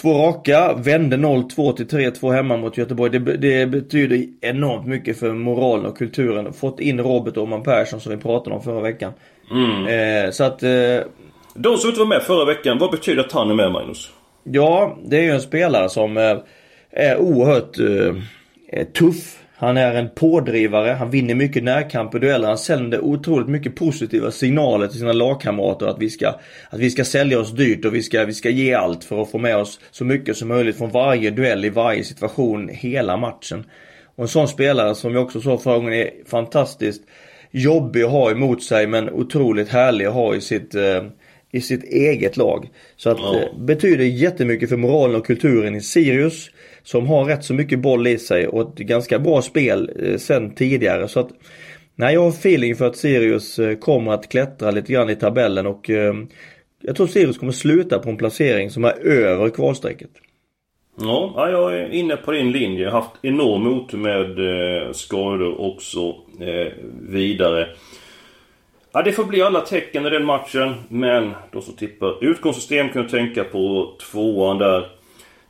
två 0.00 0.12
raka, 0.12 0.74
vände 0.74 1.16
0-2 1.16 1.72
till 1.72 1.86
3-2 1.86 2.32
hemma 2.32 2.56
mot 2.56 2.78
Göteborg. 2.78 3.18
Det, 3.18 3.36
det, 3.36 3.66
betyder 3.66 4.24
enormt 4.40 4.86
mycket 4.86 5.18
för 5.18 5.32
moralen 5.32 5.86
och 5.86 5.98
kulturen. 5.98 6.52
Fått 6.52 6.80
in 6.80 7.00
Robert 7.00 7.36
Åhman 7.36 7.62
Persson 7.62 8.00
som 8.00 8.12
vi 8.12 8.18
pratade 8.18 8.56
om 8.56 8.62
förra 8.62 8.80
veckan. 8.80 9.12
Mm. 9.50 9.86
Eh, 9.86 10.30
så 10.30 10.44
att... 10.44 10.62
Eh, 10.62 10.98
De 11.54 11.76
som 11.76 11.88
inte 11.88 12.00
var 12.00 12.06
med 12.06 12.22
förra 12.22 12.44
veckan, 12.44 12.78
vad 12.78 12.90
betyder 12.90 13.20
att 13.20 13.32
han 13.32 13.50
är 13.50 13.54
med 13.54 13.72
Magnus? 13.72 14.10
Ja, 14.44 14.98
det 15.04 15.16
är 15.16 15.22
ju 15.22 15.30
en 15.30 15.40
spelare 15.40 15.88
som 15.88 16.16
eh, 16.16 16.36
är 16.90 17.18
oerhört 17.18 17.78
eh, 17.78 18.84
tuff. 18.84 19.38
Han 19.58 19.76
är 19.76 19.94
en 19.94 20.08
pådrivare, 20.14 20.90
han 20.90 21.10
vinner 21.10 21.34
mycket 21.34 21.64
närkamper, 21.64 22.18
dueller. 22.18 22.48
Han 22.48 22.58
sänder 22.58 23.00
otroligt 23.00 23.48
mycket 23.48 23.74
positiva 23.74 24.30
signaler 24.30 24.86
till 24.86 24.98
sina 24.98 25.12
lagkamrater 25.12 25.86
att 25.86 25.98
vi 25.98 26.10
ska, 26.10 26.28
att 26.70 26.78
vi 26.78 26.90
ska 26.90 27.04
sälja 27.04 27.40
oss 27.40 27.52
dyrt 27.52 27.84
och 27.84 27.94
vi 27.94 28.02
ska, 28.02 28.24
vi 28.24 28.34
ska 28.34 28.50
ge 28.50 28.74
allt 28.74 29.04
för 29.04 29.22
att 29.22 29.30
få 29.30 29.38
med 29.38 29.56
oss 29.56 29.80
så 29.90 30.04
mycket 30.04 30.36
som 30.36 30.48
möjligt 30.48 30.78
från 30.78 30.90
varje 30.90 31.30
duell 31.30 31.64
i 31.64 31.68
varje 31.68 32.04
situation 32.04 32.68
hela 32.72 33.16
matchen. 33.16 33.64
Och 34.16 34.22
en 34.22 34.28
sån 34.28 34.48
spelare 34.48 34.94
som 34.94 35.12
vi 35.12 35.18
också 35.18 35.40
sa 35.40 35.58
förra 35.58 35.76
gången 35.76 35.94
är 35.94 36.10
fantastiskt 36.26 37.02
jobbig 37.50 38.02
att 38.02 38.10
ha 38.10 38.30
emot 38.30 38.62
sig 38.62 38.86
men 38.86 39.10
otroligt 39.10 39.68
härlig 39.68 40.06
att 40.06 40.14
ha 40.14 40.34
i 40.34 40.40
sitt 40.40 40.74
eh, 40.74 41.02
i 41.50 41.60
sitt 41.60 41.84
eget 41.84 42.36
lag. 42.36 42.68
Så 42.96 43.10
att 43.10 43.18
ja. 43.18 43.40
eh, 43.40 43.58
betyder 43.58 44.04
jättemycket 44.04 44.68
för 44.68 44.76
moralen 44.76 45.16
och 45.16 45.26
kulturen 45.26 45.74
i 45.74 45.80
Sirius. 45.80 46.50
Som 46.86 47.06
har 47.06 47.24
rätt 47.24 47.44
så 47.44 47.54
mycket 47.54 47.78
boll 47.78 48.06
i 48.06 48.18
sig 48.18 48.48
och 48.48 48.60
ett 48.62 48.86
ganska 48.86 49.18
bra 49.18 49.42
spel 49.42 49.90
eh, 50.02 50.16
sen 50.16 50.54
tidigare. 50.54 51.08
Så 51.08 51.20
att 51.20 51.28
Nej, 51.98 52.14
jag 52.14 52.20
har 52.20 52.28
feeling 52.28 52.76
för 52.76 52.86
att 52.86 52.96
Sirius 52.96 53.58
eh, 53.58 53.78
kommer 53.78 54.12
att 54.12 54.28
klättra 54.28 54.70
lite 54.70 54.92
grann 54.92 55.10
i 55.10 55.16
tabellen 55.16 55.66
och 55.66 55.90
eh, 55.90 56.14
jag 56.82 56.96
tror 56.96 57.06
Sirius 57.06 57.38
kommer 57.38 57.52
sluta 57.52 57.98
på 57.98 58.10
en 58.10 58.16
placering 58.16 58.70
som 58.70 58.84
är 58.84 59.06
över 59.06 59.50
kvalstrecket. 59.50 60.10
Ja, 61.00 61.48
jag 61.50 61.74
är 61.74 61.92
inne 61.92 62.16
på 62.16 62.32
din 62.32 62.52
linje. 62.52 62.82
Jag 62.82 62.90
har 62.90 63.00
haft 63.00 63.16
enorm 63.22 63.66
otur 63.66 63.98
med 63.98 64.38
eh, 64.38 64.92
skador 64.92 65.60
också 65.60 66.08
eh, 66.40 66.72
vidare. 67.08 67.68
Ja, 68.92 69.02
det 69.02 69.12
får 69.12 69.24
bli 69.24 69.42
alla 69.42 69.60
tecken 69.60 70.06
i 70.06 70.10
den 70.10 70.24
matchen. 70.24 70.74
Men 70.88 71.34
de 71.52 71.62
som 71.62 71.74
tippar 71.74 72.24
utgångssystem 72.24 72.88
kan 72.88 73.08
tänka 73.08 73.44
på 73.44 73.92
tvåan 74.10 74.58
där. 74.58 74.95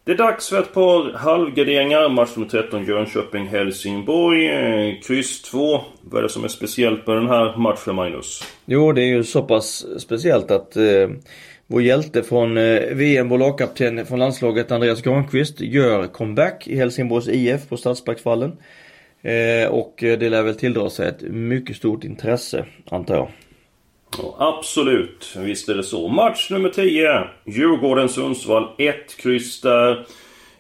Det 0.07 0.13
är 0.13 0.17
dags 0.17 0.49
för 0.49 0.61
ett 0.61 0.75
par 0.75 1.13
halvgarderingar. 1.13 2.09
Match 2.09 2.37
nummer 2.37 2.49
13 2.49 2.85
Jönköping-Helsingborg. 2.85 4.49
Eh, 4.49 5.01
kryss 5.01 5.43
2. 5.43 5.81
Vad 6.03 6.19
är 6.19 6.23
det 6.23 6.29
som 6.29 6.45
är 6.45 6.49
speciellt 6.49 7.07
med 7.07 7.17
den 7.17 7.29
här 7.29 7.57
matchen, 7.57 7.95
Magnus? 7.95 8.43
Jo, 8.65 8.93
det 8.93 9.03
är 9.03 9.07
ju 9.07 9.25
så 9.25 9.43
pass 9.43 9.87
speciellt 9.99 10.51
att 10.51 10.77
eh, 10.77 11.09
vår 11.67 11.83
hjälte 11.83 12.23
från 12.23 12.57
eh, 12.57 12.81
VM, 12.93 13.29
vår 13.29 13.39
lagkapten 13.39 14.07
från 14.07 14.19
landslaget 14.19 14.73
Andreas 14.73 15.03
Granqvist 15.03 15.61
gör 15.61 16.07
comeback 16.07 16.69
i 16.69 16.77
Helsingborgs 16.77 17.29
IF 17.29 17.69
på 17.69 17.77
Stadsparksvallen. 17.77 18.57
Eh, 19.23 19.69
och 19.69 20.03
eh, 20.03 20.19
det 20.19 20.31
lär 20.31 20.43
väl 20.43 20.55
tilldra 20.55 20.91
sig 20.91 21.09
ett 21.09 21.23
mycket 21.23 21.77
stort 21.77 22.05
intresse, 22.05 22.65
antar 22.91 23.15
jag. 23.15 23.29
Ja, 24.19 24.37
absolut, 24.39 25.37
visst 25.37 25.69
är 25.69 25.75
det 25.75 25.83
så. 25.83 26.09
Match 26.09 26.51
nummer 26.51 26.69
10. 26.69 27.25
Djurgården-Sundsvall. 27.45 28.69
1 28.79 29.17
kryss 29.17 29.61
där. 29.61 30.07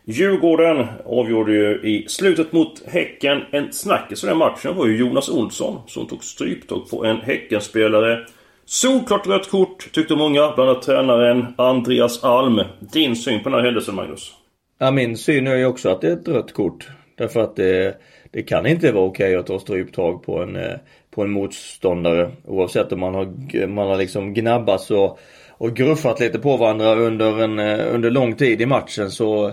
Djurgården 0.04 0.86
avgjorde 1.04 1.52
ju 1.52 1.80
i 1.82 2.04
slutet 2.08 2.52
mot 2.52 2.82
Häcken. 2.86 3.42
En 3.50 3.72
snackis 3.72 4.24
i 4.24 4.26
den 4.26 4.38
matchen 4.38 4.76
var 4.76 4.86
ju 4.86 4.96
Jonas 4.96 5.28
Olsson 5.28 5.80
som 5.86 6.06
tog 6.06 6.24
stryptag 6.24 6.90
på 6.90 7.04
en 7.04 7.16
Häckenspelare. 7.16 8.26
Solklart 8.64 9.26
rött 9.26 9.50
kort 9.50 9.92
tyckte 9.92 10.16
många, 10.16 10.52
bland 10.54 10.70
annat 10.70 10.82
tränaren 10.82 11.54
Andreas 11.58 12.24
Alm. 12.24 12.60
Din 12.92 13.16
syn 13.16 13.42
på 13.42 13.48
den 13.48 13.58
här 13.58 13.64
händelsen 13.64 13.94
Magnus? 13.94 14.32
Ja, 14.78 14.90
min 14.90 15.16
syn 15.16 15.46
är 15.46 15.56
ju 15.56 15.66
också 15.66 15.88
att 15.88 16.00
det 16.00 16.08
är 16.08 16.12
ett 16.12 16.28
rött 16.28 16.52
kort. 16.52 16.88
Därför 17.16 17.40
att 17.40 17.56
det, 17.56 17.96
det 18.30 18.42
kan 18.42 18.66
inte 18.66 18.92
vara 18.92 19.04
okej 19.04 19.36
att 19.36 19.46
ta 19.46 19.58
stryptag 19.58 20.22
på 20.22 20.42
en, 20.42 20.56
eh, 20.56 20.76
på 21.10 21.22
en 21.22 21.30
motståndare. 21.30 22.30
Oavsett 22.44 22.92
om 22.92 23.00
man 23.00 23.14
har, 23.14 23.66
man 23.66 23.88
har 23.88 23.96
liksom 23.96 24.34
gnabbats 24.34 24.90
och, 24.90 25.18
och 25.50 25.76
gruffat 25.76 26.20
lite 26.20 26.38
på 26.38 26.56
varandra 26.56 26.94
under, 26.94 27.42
en, 27.42 27.58
eh, 27.58 27.94
under 27.94 28.10
lång 28.10 28.34
tid 28.34 28.60
i 28.60 28.66
matchen 28.66 29.10
så, 29.10 29.52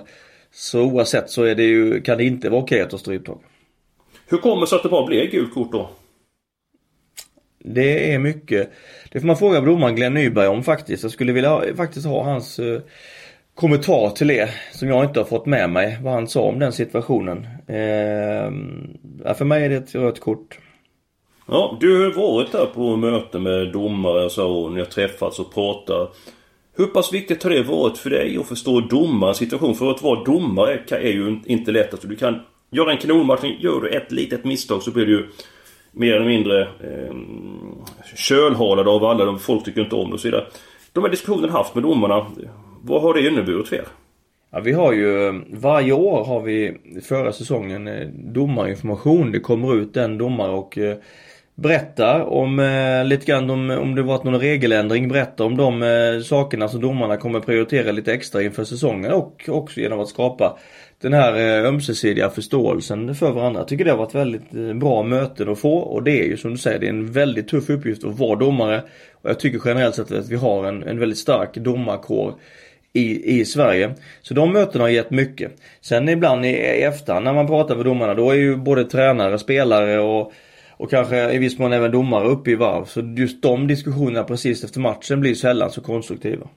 så 0.51 0.81
oavsett 0.81 1.29
så 1.29 1.43
är 1.43 1.55
det 1.55 1.63
ju, 1.63 2.01
kan 2.01 2.17
det 2.17 2.23
inte 2.23 2.49
vara 2.49 2.61
okej 2.61 2.81
att 2.81 2.89
ta 2.89 2.97
stryptag. 2.97 3.39
Hur 4.27 4.37
kommer 4.37 4.61
det 4.61 4.67
sig 4.67 4.75
att 4.75 4.83
det 4.83 4.89
bara 4.89 5.05
blev 5.05 5.31
gult 5.31 5.53
kort 5.53 5.71
då? 5.71 5.89
Det 7.63 8.13
är 8.13 8.19
mycket. 8.19 8.71
Det 9.11 9.19
får 9.19 9.27
man 9.27 9.37
fråga 9.37 9.61
domaren 9.61 9.95
Glenn 9.95 10.13
Nyberg 10.13 10.47
om 10.47 10.63
faktiskt. 10.63 11.03
Jag 11.03 11.11
skulle 11.11 11.33
vilja 11.33 11.61
faktiskt 11.75 12.05
ha 12.05 12.23
hans 12.23 12.59
eh, 12.59 12.81
kommentar 13.55 14.09
till 14.09 14.27
det. 14.27 14.49
Som 14.71 14.87
jag 14.87 15.05
inte 15.05 15.19
har 15.19 15.25
fått 15.25 15.45
med 15.45 15.69
mig. 15.69 15.97
Vad 16.01 16.13
han 16.13 16.27
sa 16.27 16.41
om 16.41 16.59
den 16.59 16.73
situationen. 16.73 17.37
Eh, 17.67 19.33
för 19.33 19.45
mig 19.45 19.65
är 19.65 19.69
det 19.69 19.75
ett 19.75 19.95
rött 19.95 20.19
kort. 20.19 20.57
Ja, 21.47 21.77
du 21.79 22.03
har 22.03 22.11
varit 22.11 22.51
där 22.51 22.65
på 22.65 22.95
möte 22.95 23.39
med 23.39 23.71
domare 23.71 24.25
och 24.25 24.31
så 24.31 24.51
och 24.51 24.71
ni 24.71 24.79
har 24.79 24.85
träffats 24.85 25.39
och 25.39 25.53
pratat. 25.53 26.15
Hur 26.75 26.85
pass 26.85 27.13
viktigt 27.13 27.43
har 27.43 27.49
det 27.49 27.63
varit 27.63 27.97
för 27.97 28.09
dig 28.09 28.37
att 28.37 28.47
förstå 28.47 28.79
domarens 28.79 29.37
situation? 29.37 29.75
För 29.75 29.91
att 29.91 30.01
vara 30.01 30.23
domare 30.23 30.79
är 30.89 31.11
ju 31.11 31.39
inte 31.45 31.71
lätt. 31.71 31.93
Alltså, 31.93 32.07
du 32.07 32.15
kan 32.15 32.39
göra 32.71 32.91
en 32.91 32.97
kanonmatchning. 32.97 33.57
Gör 33.59 33.81
du 33.81 33.89
ett 33.89 34.11
litet 34.11 34.45
misstag 34.45 34.83
så 34.83 34.91
blir 34.91 35.05
du 35.05 35.29
mer 35.91 36.13
eller 36.13 36.25
mindre 36.25 36.61
eh, 36.61 37.15
kölhalad 38.15 38.87
av 38.87 39.05
alla. 39.05 39.25
De 39.25 39.39
folk 39.39 39.65
tycker 39.65 39.81
inte 39.81 39.95
om 39.95 40.07
det 40.07 40.13
och 40.13 40.19
så 40.19 40.27
vidare. 40.27 40.45
De 40.93 41.03
här 41.03 41.11
diskussionerna 41.11 41.53
haft 41.53 41.75
med 41.75 41.83
domarna. 41.83 42.25
Vad 42.85 43.01
har 43.01 43.13
det 43.13 43.27
inneburit 43.27 43.67
för 43.67 43.75
er? 43.75 43.87
Ja, 44.51 44.59
vi 44.59 44.71
har 44.71 44.93
ju 44.93 45.27
eh, 45.27 45.33
varje 45.49 45.93
år 45.93 46.25
har 46.25 46.41
vi 46.41 46.77
förra 47.03 47.33
säsongen 47.33 47.87
eh, 47.87 48.07
domarinformation. 48.07 49.31
Det 49.31 49.39
kommer 49.39 49.75
ut 49.75 49.97
en 49.97 50.17
domare 50.17 50.51
och 50.51 50.77
eh, 50.77 50.97
berättar 51.55 52.21
om 52.21 52.59
eh, 52.59 53.05
lite 53.05 53.25
grann 53.25 53.49
om, 53.49 53.69
om 53.69 53.95
det 53.95 54.01
varit 54.01 54.23
någon 54.23 54.39
regeländring. 54.39 55.07
Berättar 55.07 55.45
om 55.45 55.57
de 55.57 55.83
eh, 55.83 56.21
sakerna 56.23 56.67
som 56.67 56.81
domarna 56.81 57.17
kommer 57.17 57.39
prioritera 57.39 57.91
lite 57.91 58.13
extra 58.13 58.41
inför 58.41 58.63
säsongen 58.63 59.11
och 59.11 59.43
också 59.47 59.79
genom 59.79 59.99
att 59.99 60.09
skapa 60.09 60.57
den 61.01 61.13
här 61.13 61.33
eh, 61.33 61.67
ömsesidiga 61.67 62.29
förståelsen 62.29 63.15
för 63.15 63.31
varandra. 63.31 63.59
Jag 63.59 63.67
tycker 63.67 63.85
det 63.85 63.91
har 63.91 63.97
varit 63.97 64.15
väldigt 64.15 64.51
bra 64.75 65.03
möten 65.03 65.49
att 65.49 65.59
få 65.59 65.77
och 65.77 66.03
det 66.03 66.21
är 66.21 66.25
ju 66.25 66.37
som 66.37 66.51
du 66.51 66.57
säger, 66.57 66.79
det 66.79 66.85
är 66.85 66.89
en 66.89 67.11
väldigt 67.11 67.47
tuff 67.47 67.69
uppgift 67.69 68.03
att 68.03 68.19
vara 68.19 68.39
domare. 68.39 68.83
Och 69.21 69.29
jag 69.29 69.39
tycker 69.39 69.61
generellt 69.65 69.95
sett 69.95 70.11
att 70.11 70.29
vi 70.29 70.35
har 70.35 70.65
en, 70.65 70.83
en 70.83 70.99
väldigt 70.99 71.19
stark 71.19 71.53
domarkår 71.53 72.33
i, 72.93 73.39
i 73.39 73.45
Sverige. 73.45 73.95
Så 74.21 74.33
de 74.33 74.53
mötena 74.53 74.83
har 74.83 74.89
gett 74.89 75.11
mycket. 75.11 75.51
Sen 75.81 76.09
ibland 76.09 76.45
i, 76.45 76.49
i 76.49 76.83
efterhand 76.83 77.25
när 77.25 77.33
man 77.33 77.47
pratar 77.47 77.75
med 77.75 77.85
domarna 77.85 78.13
då 78.13 78.31
är 78.31 78.35
ju 78.35 78.55
både 78.55 78.85
tränare, 78.85 79.39
spelare 79.39 79.99
och 79.99 80.33
och 80.77 80.89
kanske 80.89 81.31
i 81.31 81.37
viss 81.37 81.59
mån 81.59 81.73
även 81.73 81.91
domare 81.91 82.27
uppe 82.27 82.51
i 82.51 82.55
varv. 82.55 82.85
Så 82.85 83.01
just 83.17 83.41
de 83.41 83.67
diskussionerna 83.67 84.23
precis 84.23 84.63
efter 84.63 84.79
matchen 84.79 85.21
blir 85.21 85.35
sällan 85.35 85.71
så 85.71 85.81
konstruktiva. 85.81 86.47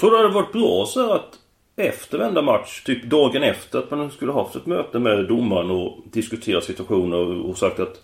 Tror 0.00 0.10
du 0.10 0.16
det 0.16 0.22
hade 0.22 0.34
varit 0.34 0.52
bra 0.52 0.86
så 0.86 1.12
att 1.12 1.38
efter 1.76 2.18
varenda 2.18 2.42
match, 2.42 2.82
typ 2.84 3.04
dagen 3.04 3.42
efter, 3.42 3.78
att 3.78 3.90
man 3.90 4.10
skulle 4.10 4.32
haft 4.32 4.56
ett 4.56 4.66
möte 4.66 4.98
med 4.98 5.28
domaren 5.28 5.70
och 5.70 5.98
diskuterat 6.12 6.64
situationer 6.64 7.46
och 7.46 7.58
sagt 7.58 7.80
att 7.80 8.00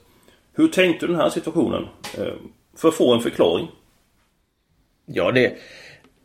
Hur 0.53 0.69
tänkte 0.69 1.07
du 1.07 1.12
den 1.12 1.21
här 1.21 1.31
situationen? 1.31 1.87
Eh, 2.19 2.35
för 2.77 2.89
att 2.89 2.95
få 2.95 3.15
en 3.15 3.21
förklaring. 3.21 3.69
Ja 5.07 5.33
det 5.33 5.59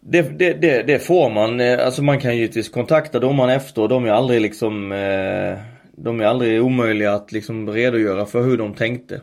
det, 0.08 0.40
det, 0.40 0.54
det, 0.54 0.84
det 0.84 1.00
får 1.00 1.30
man. 1.30 1.60
Eh, 1.60 1.86
alltså 1.86 2.04
man 2.04 2.20
kan 2.20 2.38
givetvis 2.38 2.70
kontakta 2.70 3.20
domaren 3.20 3.50
efter 3.50 3.82
och 3.82 3.90
de 3.90 4.06
är 4.06 4.12
aldrig 4.12 4.42
liksom 4.42 4.92
eh, 4.92 5.58
De 5.96 6.20
är 6.20 6.26
aldrig 6.26 6.64
omöjliga 6.64 7.14
att 7.14 7.32
liksom 7.32 7.70
redogöra 7.70 8.26
för 8.26 8.44
hur 8.44 8.58
de 8.58 8.74
tänkte. 8.74 9.22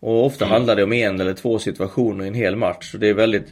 Och 0.00 0.26
ofta 0.26 0.44
mm. 0.44 0.52
handlar 0.52 0.76
det 0.76 0.84
om 0.84 0.92
en 0.92 1.20
eller 1.20 1.34
två 1.34 1.58
situationer 1.58 2.24
i 2.24 2.28
en 2.28 2.34
hel 2.34 2.56
match. 2.56 2.90
Så 2.92 2.98
det 2.98 3.08
är 3.08 3.14
väldigt 3.14 3.48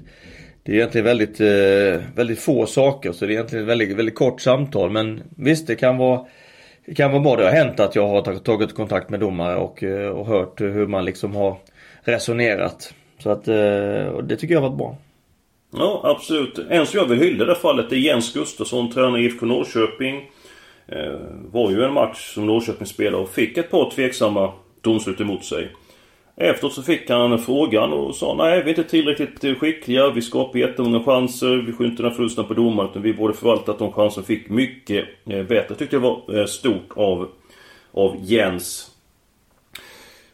det 0.62 0.73
är 0.73 0.76
egentligen 0.76 1.04
väldigt, 1.04 1.40
eh, 1.40 2.02
väldigt 2.16 2.38
få 2.38 2.66
saker 2.66 3.12
så 3.12 3.26
det 3.26 3.33
är 3.33 3.35
egentligen 3.35 3.64
ett 3.64 3.71
väldigt, 3.71 3.97
väldigt 3.97 4.14
kort 4.14 4.40
samtal 4.40 4.90
men 4.90 5.23
visst 5.37 5.66
det 5.66 5.75
kan 5.75 5.97
vara 5.97 6.26
Det 6.87 6.95
kan 6.95 7.11
vara 7.11 7.23
bra. 7.23 7.37
Det 7.37 7.45
har 7.45 7.50
hänt 7.50 7.81
att 7.81 7.97
jag 7.97 8.09
har 8.09 8.38
tagit 8.38 8.75
kontakt 8.75 9.11
med 9.11 9.21
domare 9.21 9.57
och, 9.57 9.83
och 10.14 10.26
hört 10.26 10.61
hur 10.61 10.87
man 10.87 11.04
liksom 11.04 11.37
har 11.37 11.57
resonerat. 12.02 12.95
Så 13.19 13.31
att 13.31 13.49
eh, 13.49 14.19
det 14.23 14.37
tycker 14.38 14.54
jag 14.54 14.61
har 14.61 14.69
varit 14.69 14.78
bra. 14.78 14.97
Ja 15.76 16.00
absolut. 16.04 16.59
En 16.59 16.87
som 16.87 16.99
jag 16.99 17.07
vill 17.07 17.19
hylla 17.19 17.45
i 17.45 17.47
det 17.47 17.54
fallet 17.54 17.93
är 17.93 17.97
Jens 17.97 18.33
Gustafsson, 18.33 18.90
tränare 18.90 19.21
i 19.21 19.25
IFK 19.25 19.47
Norrköping. 19.47 20.31
Eh, 20.87 21.12
var 21.52 21.71
ju 21.71 21.85
en 21.85 21.93
match 21.93 22.35
som 22.35 22.47
Norrköping 22.47 22.87
spelade 22.87 23.23
och 23.23 23.31
fick 23.31 23.59
ett 23.59 23.71
par 23.71 23.90
tveksamma 23.90 24.53
domslut 24.81 25.20
emot 25.20 25.44
sig. 25.44 25.70
Efteråt 26.37 26.72
så 26.72 26.83
fick 26.83 27.11
han 27.11 27.38
frågan 27.38 27.92
och 27.92 28.14
sa 28.14 28.35
nej 28.35 28.62
vi 28.62 28.70
är 28.70 28.79
inte 28.79 28.90
tillräckligt 28.90 29.44
eh, 29.44 29.55
skickliga. 29.55 30.11
Vi 30.11 30.22
skapar 30.22 30.59
jättemånga 30.59 31.05
chanser. 31.05 31.57
Vi 31.57 31.72
skyller 31.72 31.90
inte 31.90 32.03
den 32.03 32.14
förlusten 32.14 32.44
på 32.44 32.55
domaren 32.55 32.90
utan 32.90 33.03
vi 33.03 33.14
borde 33.14 33.35
förvaltat 33.35 33.79
de 33.79 33.92
chanser 33.92 34.20
vi 34.20 34.27
fick 34.27 34.48
mycket 34.48 35.05
eh, 35.27 35.42
bättre. 35.42 35.66
Jag 35.68 35.79
tyckte 35.79 35.96
det 35.96 36.01
var 36.01 36.38
eh, 36.38 36.46
stort 36.46 36.92
av, 36.96 37.29
av 37.92 38.16
Jens. 38.20 38.90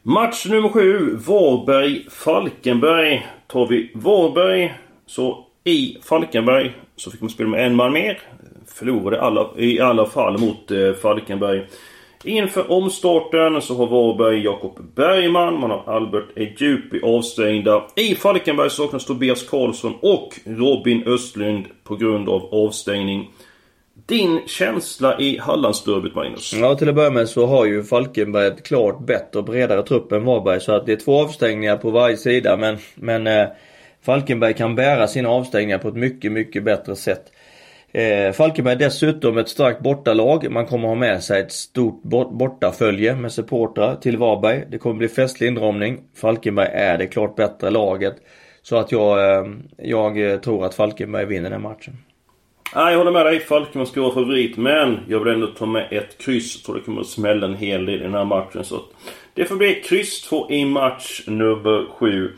Match 0.03 0.47
nummer 0.47 0.69
sju. 0.69 1.17
Varberg-Falkenberg. 1.17 3.23
Tar 3.47 3.67
vi 3.67 3.91
Varberg 3.95 4.75
så 5.11 5.45
i 5.65 5.97
Falkenberg 6.03 6.73
så 6.97 7.11
fick 7.11 7.21
man 7.21 7.31
spela 7.31 7.49
med 7.49 7.67
en 7.67 7.77
man 7.77 7.93
mer. 7.93 8.21
Förlorade 8.67 9.23
alla, 9.23 9.51
i 9.57 9.81
alla 9.81 10.07
fall 10.07 10.39
mot 10.39 10.71
eh, 10.71 10.93
Falkenberg. 10.93 11.67
Inför 12.25 12.73
omstarten 12.73 13.63
så 13.63 13.77
har 13.77 13.87
Varberg 13.87 14.45
Jakob 14.45 14.95
Bergman, 14.95 15.61
man 15.61 15.71
har 15.71 15.83
Albert 15.87 16.25
Ejupi 16.37 17.01
avstängda. 17.03 17.83
I 17.97 18.15
Falkenberg 18.15 18.71
saknas 18.71 19.05
Tobias 19.05 19.49
Karlsson 19.49 19.95
och 20.01 20.35
Robin 20.45 21.03
Östlund 21.07 21.67
på 21.85 21.97
grund 21.97 22.29
av 22.29 22.55
avstängning. 22.55 23.31
Din 24.07 24.41
känsla 24.47 25.21
i 25.21 25.39
Hallandsderbyt 25.39 26.15
Magnus? 26.15 26.53
Ja 26.53 26.75
till 26.75 26.89
att 26.89 26.95
börja 26.95 27.11
med 27.11 27.29
så 27.29 27.47
har 27.47 27.65
ju 27.65 27.83
Falkenberg 27.85 28.47
ett 28.47 28.67
klart 28.67 29.07
bättre 29.07 29.39
och 29.39 29.45
bredare 29.45 29.83
trupp 29.83 30.13
än 30.13 30.25
Varberg 30.25 30.61
så 30.61 30.73
att 30.73 30.87
det 30.87 30.93
är 30.93 30.97
två 30.97 31.23
avstängningar 31.23 31.77
på 31.77 31.91
varje 31.91 32.17
sida 32.17 32.57
men, 32.57 32.79
men 32.95 33.27
eh, 33.27 33.49
Falkenberg 34.03 34.55
kan 34.55 34.75
bära 34.75 35.07
sina 35.07 35.29
avstängningar 35.29 35.79
på 35.79 35.89
ett 35.89 35.95
mycket, 35.95 36.33
mycket 36.33 36.65
bättre 36.65 36.97
sätt. 36.97 37.33
Eh, 37.93 38.33
Falkenberg 38.33 38.75
är 38.75 38.79
dessutom 38.79 39.39
ett 39.39 39.49
starkt 39.49 39.81
bortalag. 39.81 40.51
Man 40.51 40.67
kommer 40.67 40.89
ha 40.89 40.95
med 40.95 41.23
sig 41.23 41.41
ett 41.41 41.53
stort 41.53 42.03
bortafölje 42.33 43.15
med 43.15 43.33
supportrar 43.33 43.97
till 43.97 44.17
Varberg. 44.17 44.65
Det 44.71 44.79
kommer 44.79 44.97
bli 44.97 45.09
festlig 45.09 45.49
inramning. 45.49 46.01
Falkenberg 46.17 46.69
är 46.73 46.99
det 46.99 47.07
klart 47.07 47.37
bättre 47.37 47.71
laget. 47.71 48.15
Så 48.63 48.77
att 48.77 48.93
jag, 48.93 49.19
eh, 49.19 49.51
jag 49.77 50.31
eh, 50.31 50.37
tror 50.37 50.65
att 50.65 50.75
Falkenberg 50.75 51.27
vinner 51.27 51.51
den 51.51 51.63
matchen. 51.63 51.97
Ja, 52.75 52.91
jag 52.91 52.99
håller 52.99 53.11
med 53.11 53.27
dig. 53.27 53.41
Falkenberg 53.41 53.87
ska 53.87 54.01
vara 54.01 54.15
favorit. 54.15 54.57
Men 54.57 54.99
jag 55.09 55.25
vill 55.25 55.35
ändå 55.35 55.47
ta 55.47 55.67
med 55.67 55.89
ett 55.91 56.19
kryss. 56.19 56.57
Jag 56.57 56.65
tror 56.65 56.75
det 56.75 56.81
kommer 56.81 57.01
att 57.01 57.07
smälla 57.07 57.47
en 57.47 57.55
hel 57.55 57.87
del 57.87 58.01
i 58.01 58.03
den 58.03 58.15
här 58.15 58.25
matchen. 58.25 58.65
Så 58.65 58.81
det 59.35 59.45
får 59.45 59.57
bli 59.57 59.75
kryss 59.75 60.23
2 60.23 60.51
i 60.51 60.65
match 60.65 61.23
nummer 61.27 61.87
7. 61.91 62.31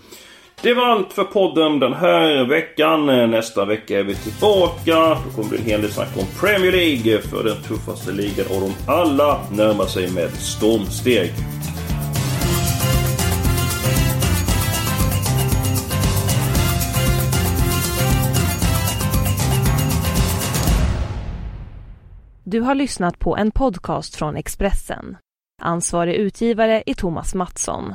Det 0.62 0.74
var 0.74 0.86
allt 0.86 1.12
för 1.12 1.24
podden 1.24 1.78
den 1.78 1.92
här 1.92 2.44
veckan. 2.44 3.06
Nästa 3.06 3.64
vecka 3.64 3.98
är 3.98 4.02
vi 4.02 4.14
tillbaka. 4.14 5.18
Då 5.24 5.30
kommer 5.36 5.50
det 5.50 5.56
en 5.56 5.64
hel 5.64 5.82
del 5.82 5.90
snack 5.90 6.16
om 6.16 6.26
Premier 6.40 6.72
League. 6.72 7.22
För 7.22 7.44
den 7.44 7.62
tuffaste 7.62 8.12
ligan 8.12 8.46
av 8.54 8.60
dem 8.60 8.72
alla 8.86 9.40
närmar 9.52 9.86
sig 9.86 10.12
med 10.12 10.30
stormsteg. 10.30 11.32
Du 22.44 22.60
har 22.60 22.74
lyssnat 22.74 23.18
på 23.18 23.36
en 23.36 23.50
podcast 23.50 24.16
från 24.16 24.36
Expressen. 24.36 25.16
Ansvarig 25.62 26.14
utgivare 26.14 26.82
är 26.86 26.94
Thomas 26.94 27.34
Mattsson. 27.34 27.94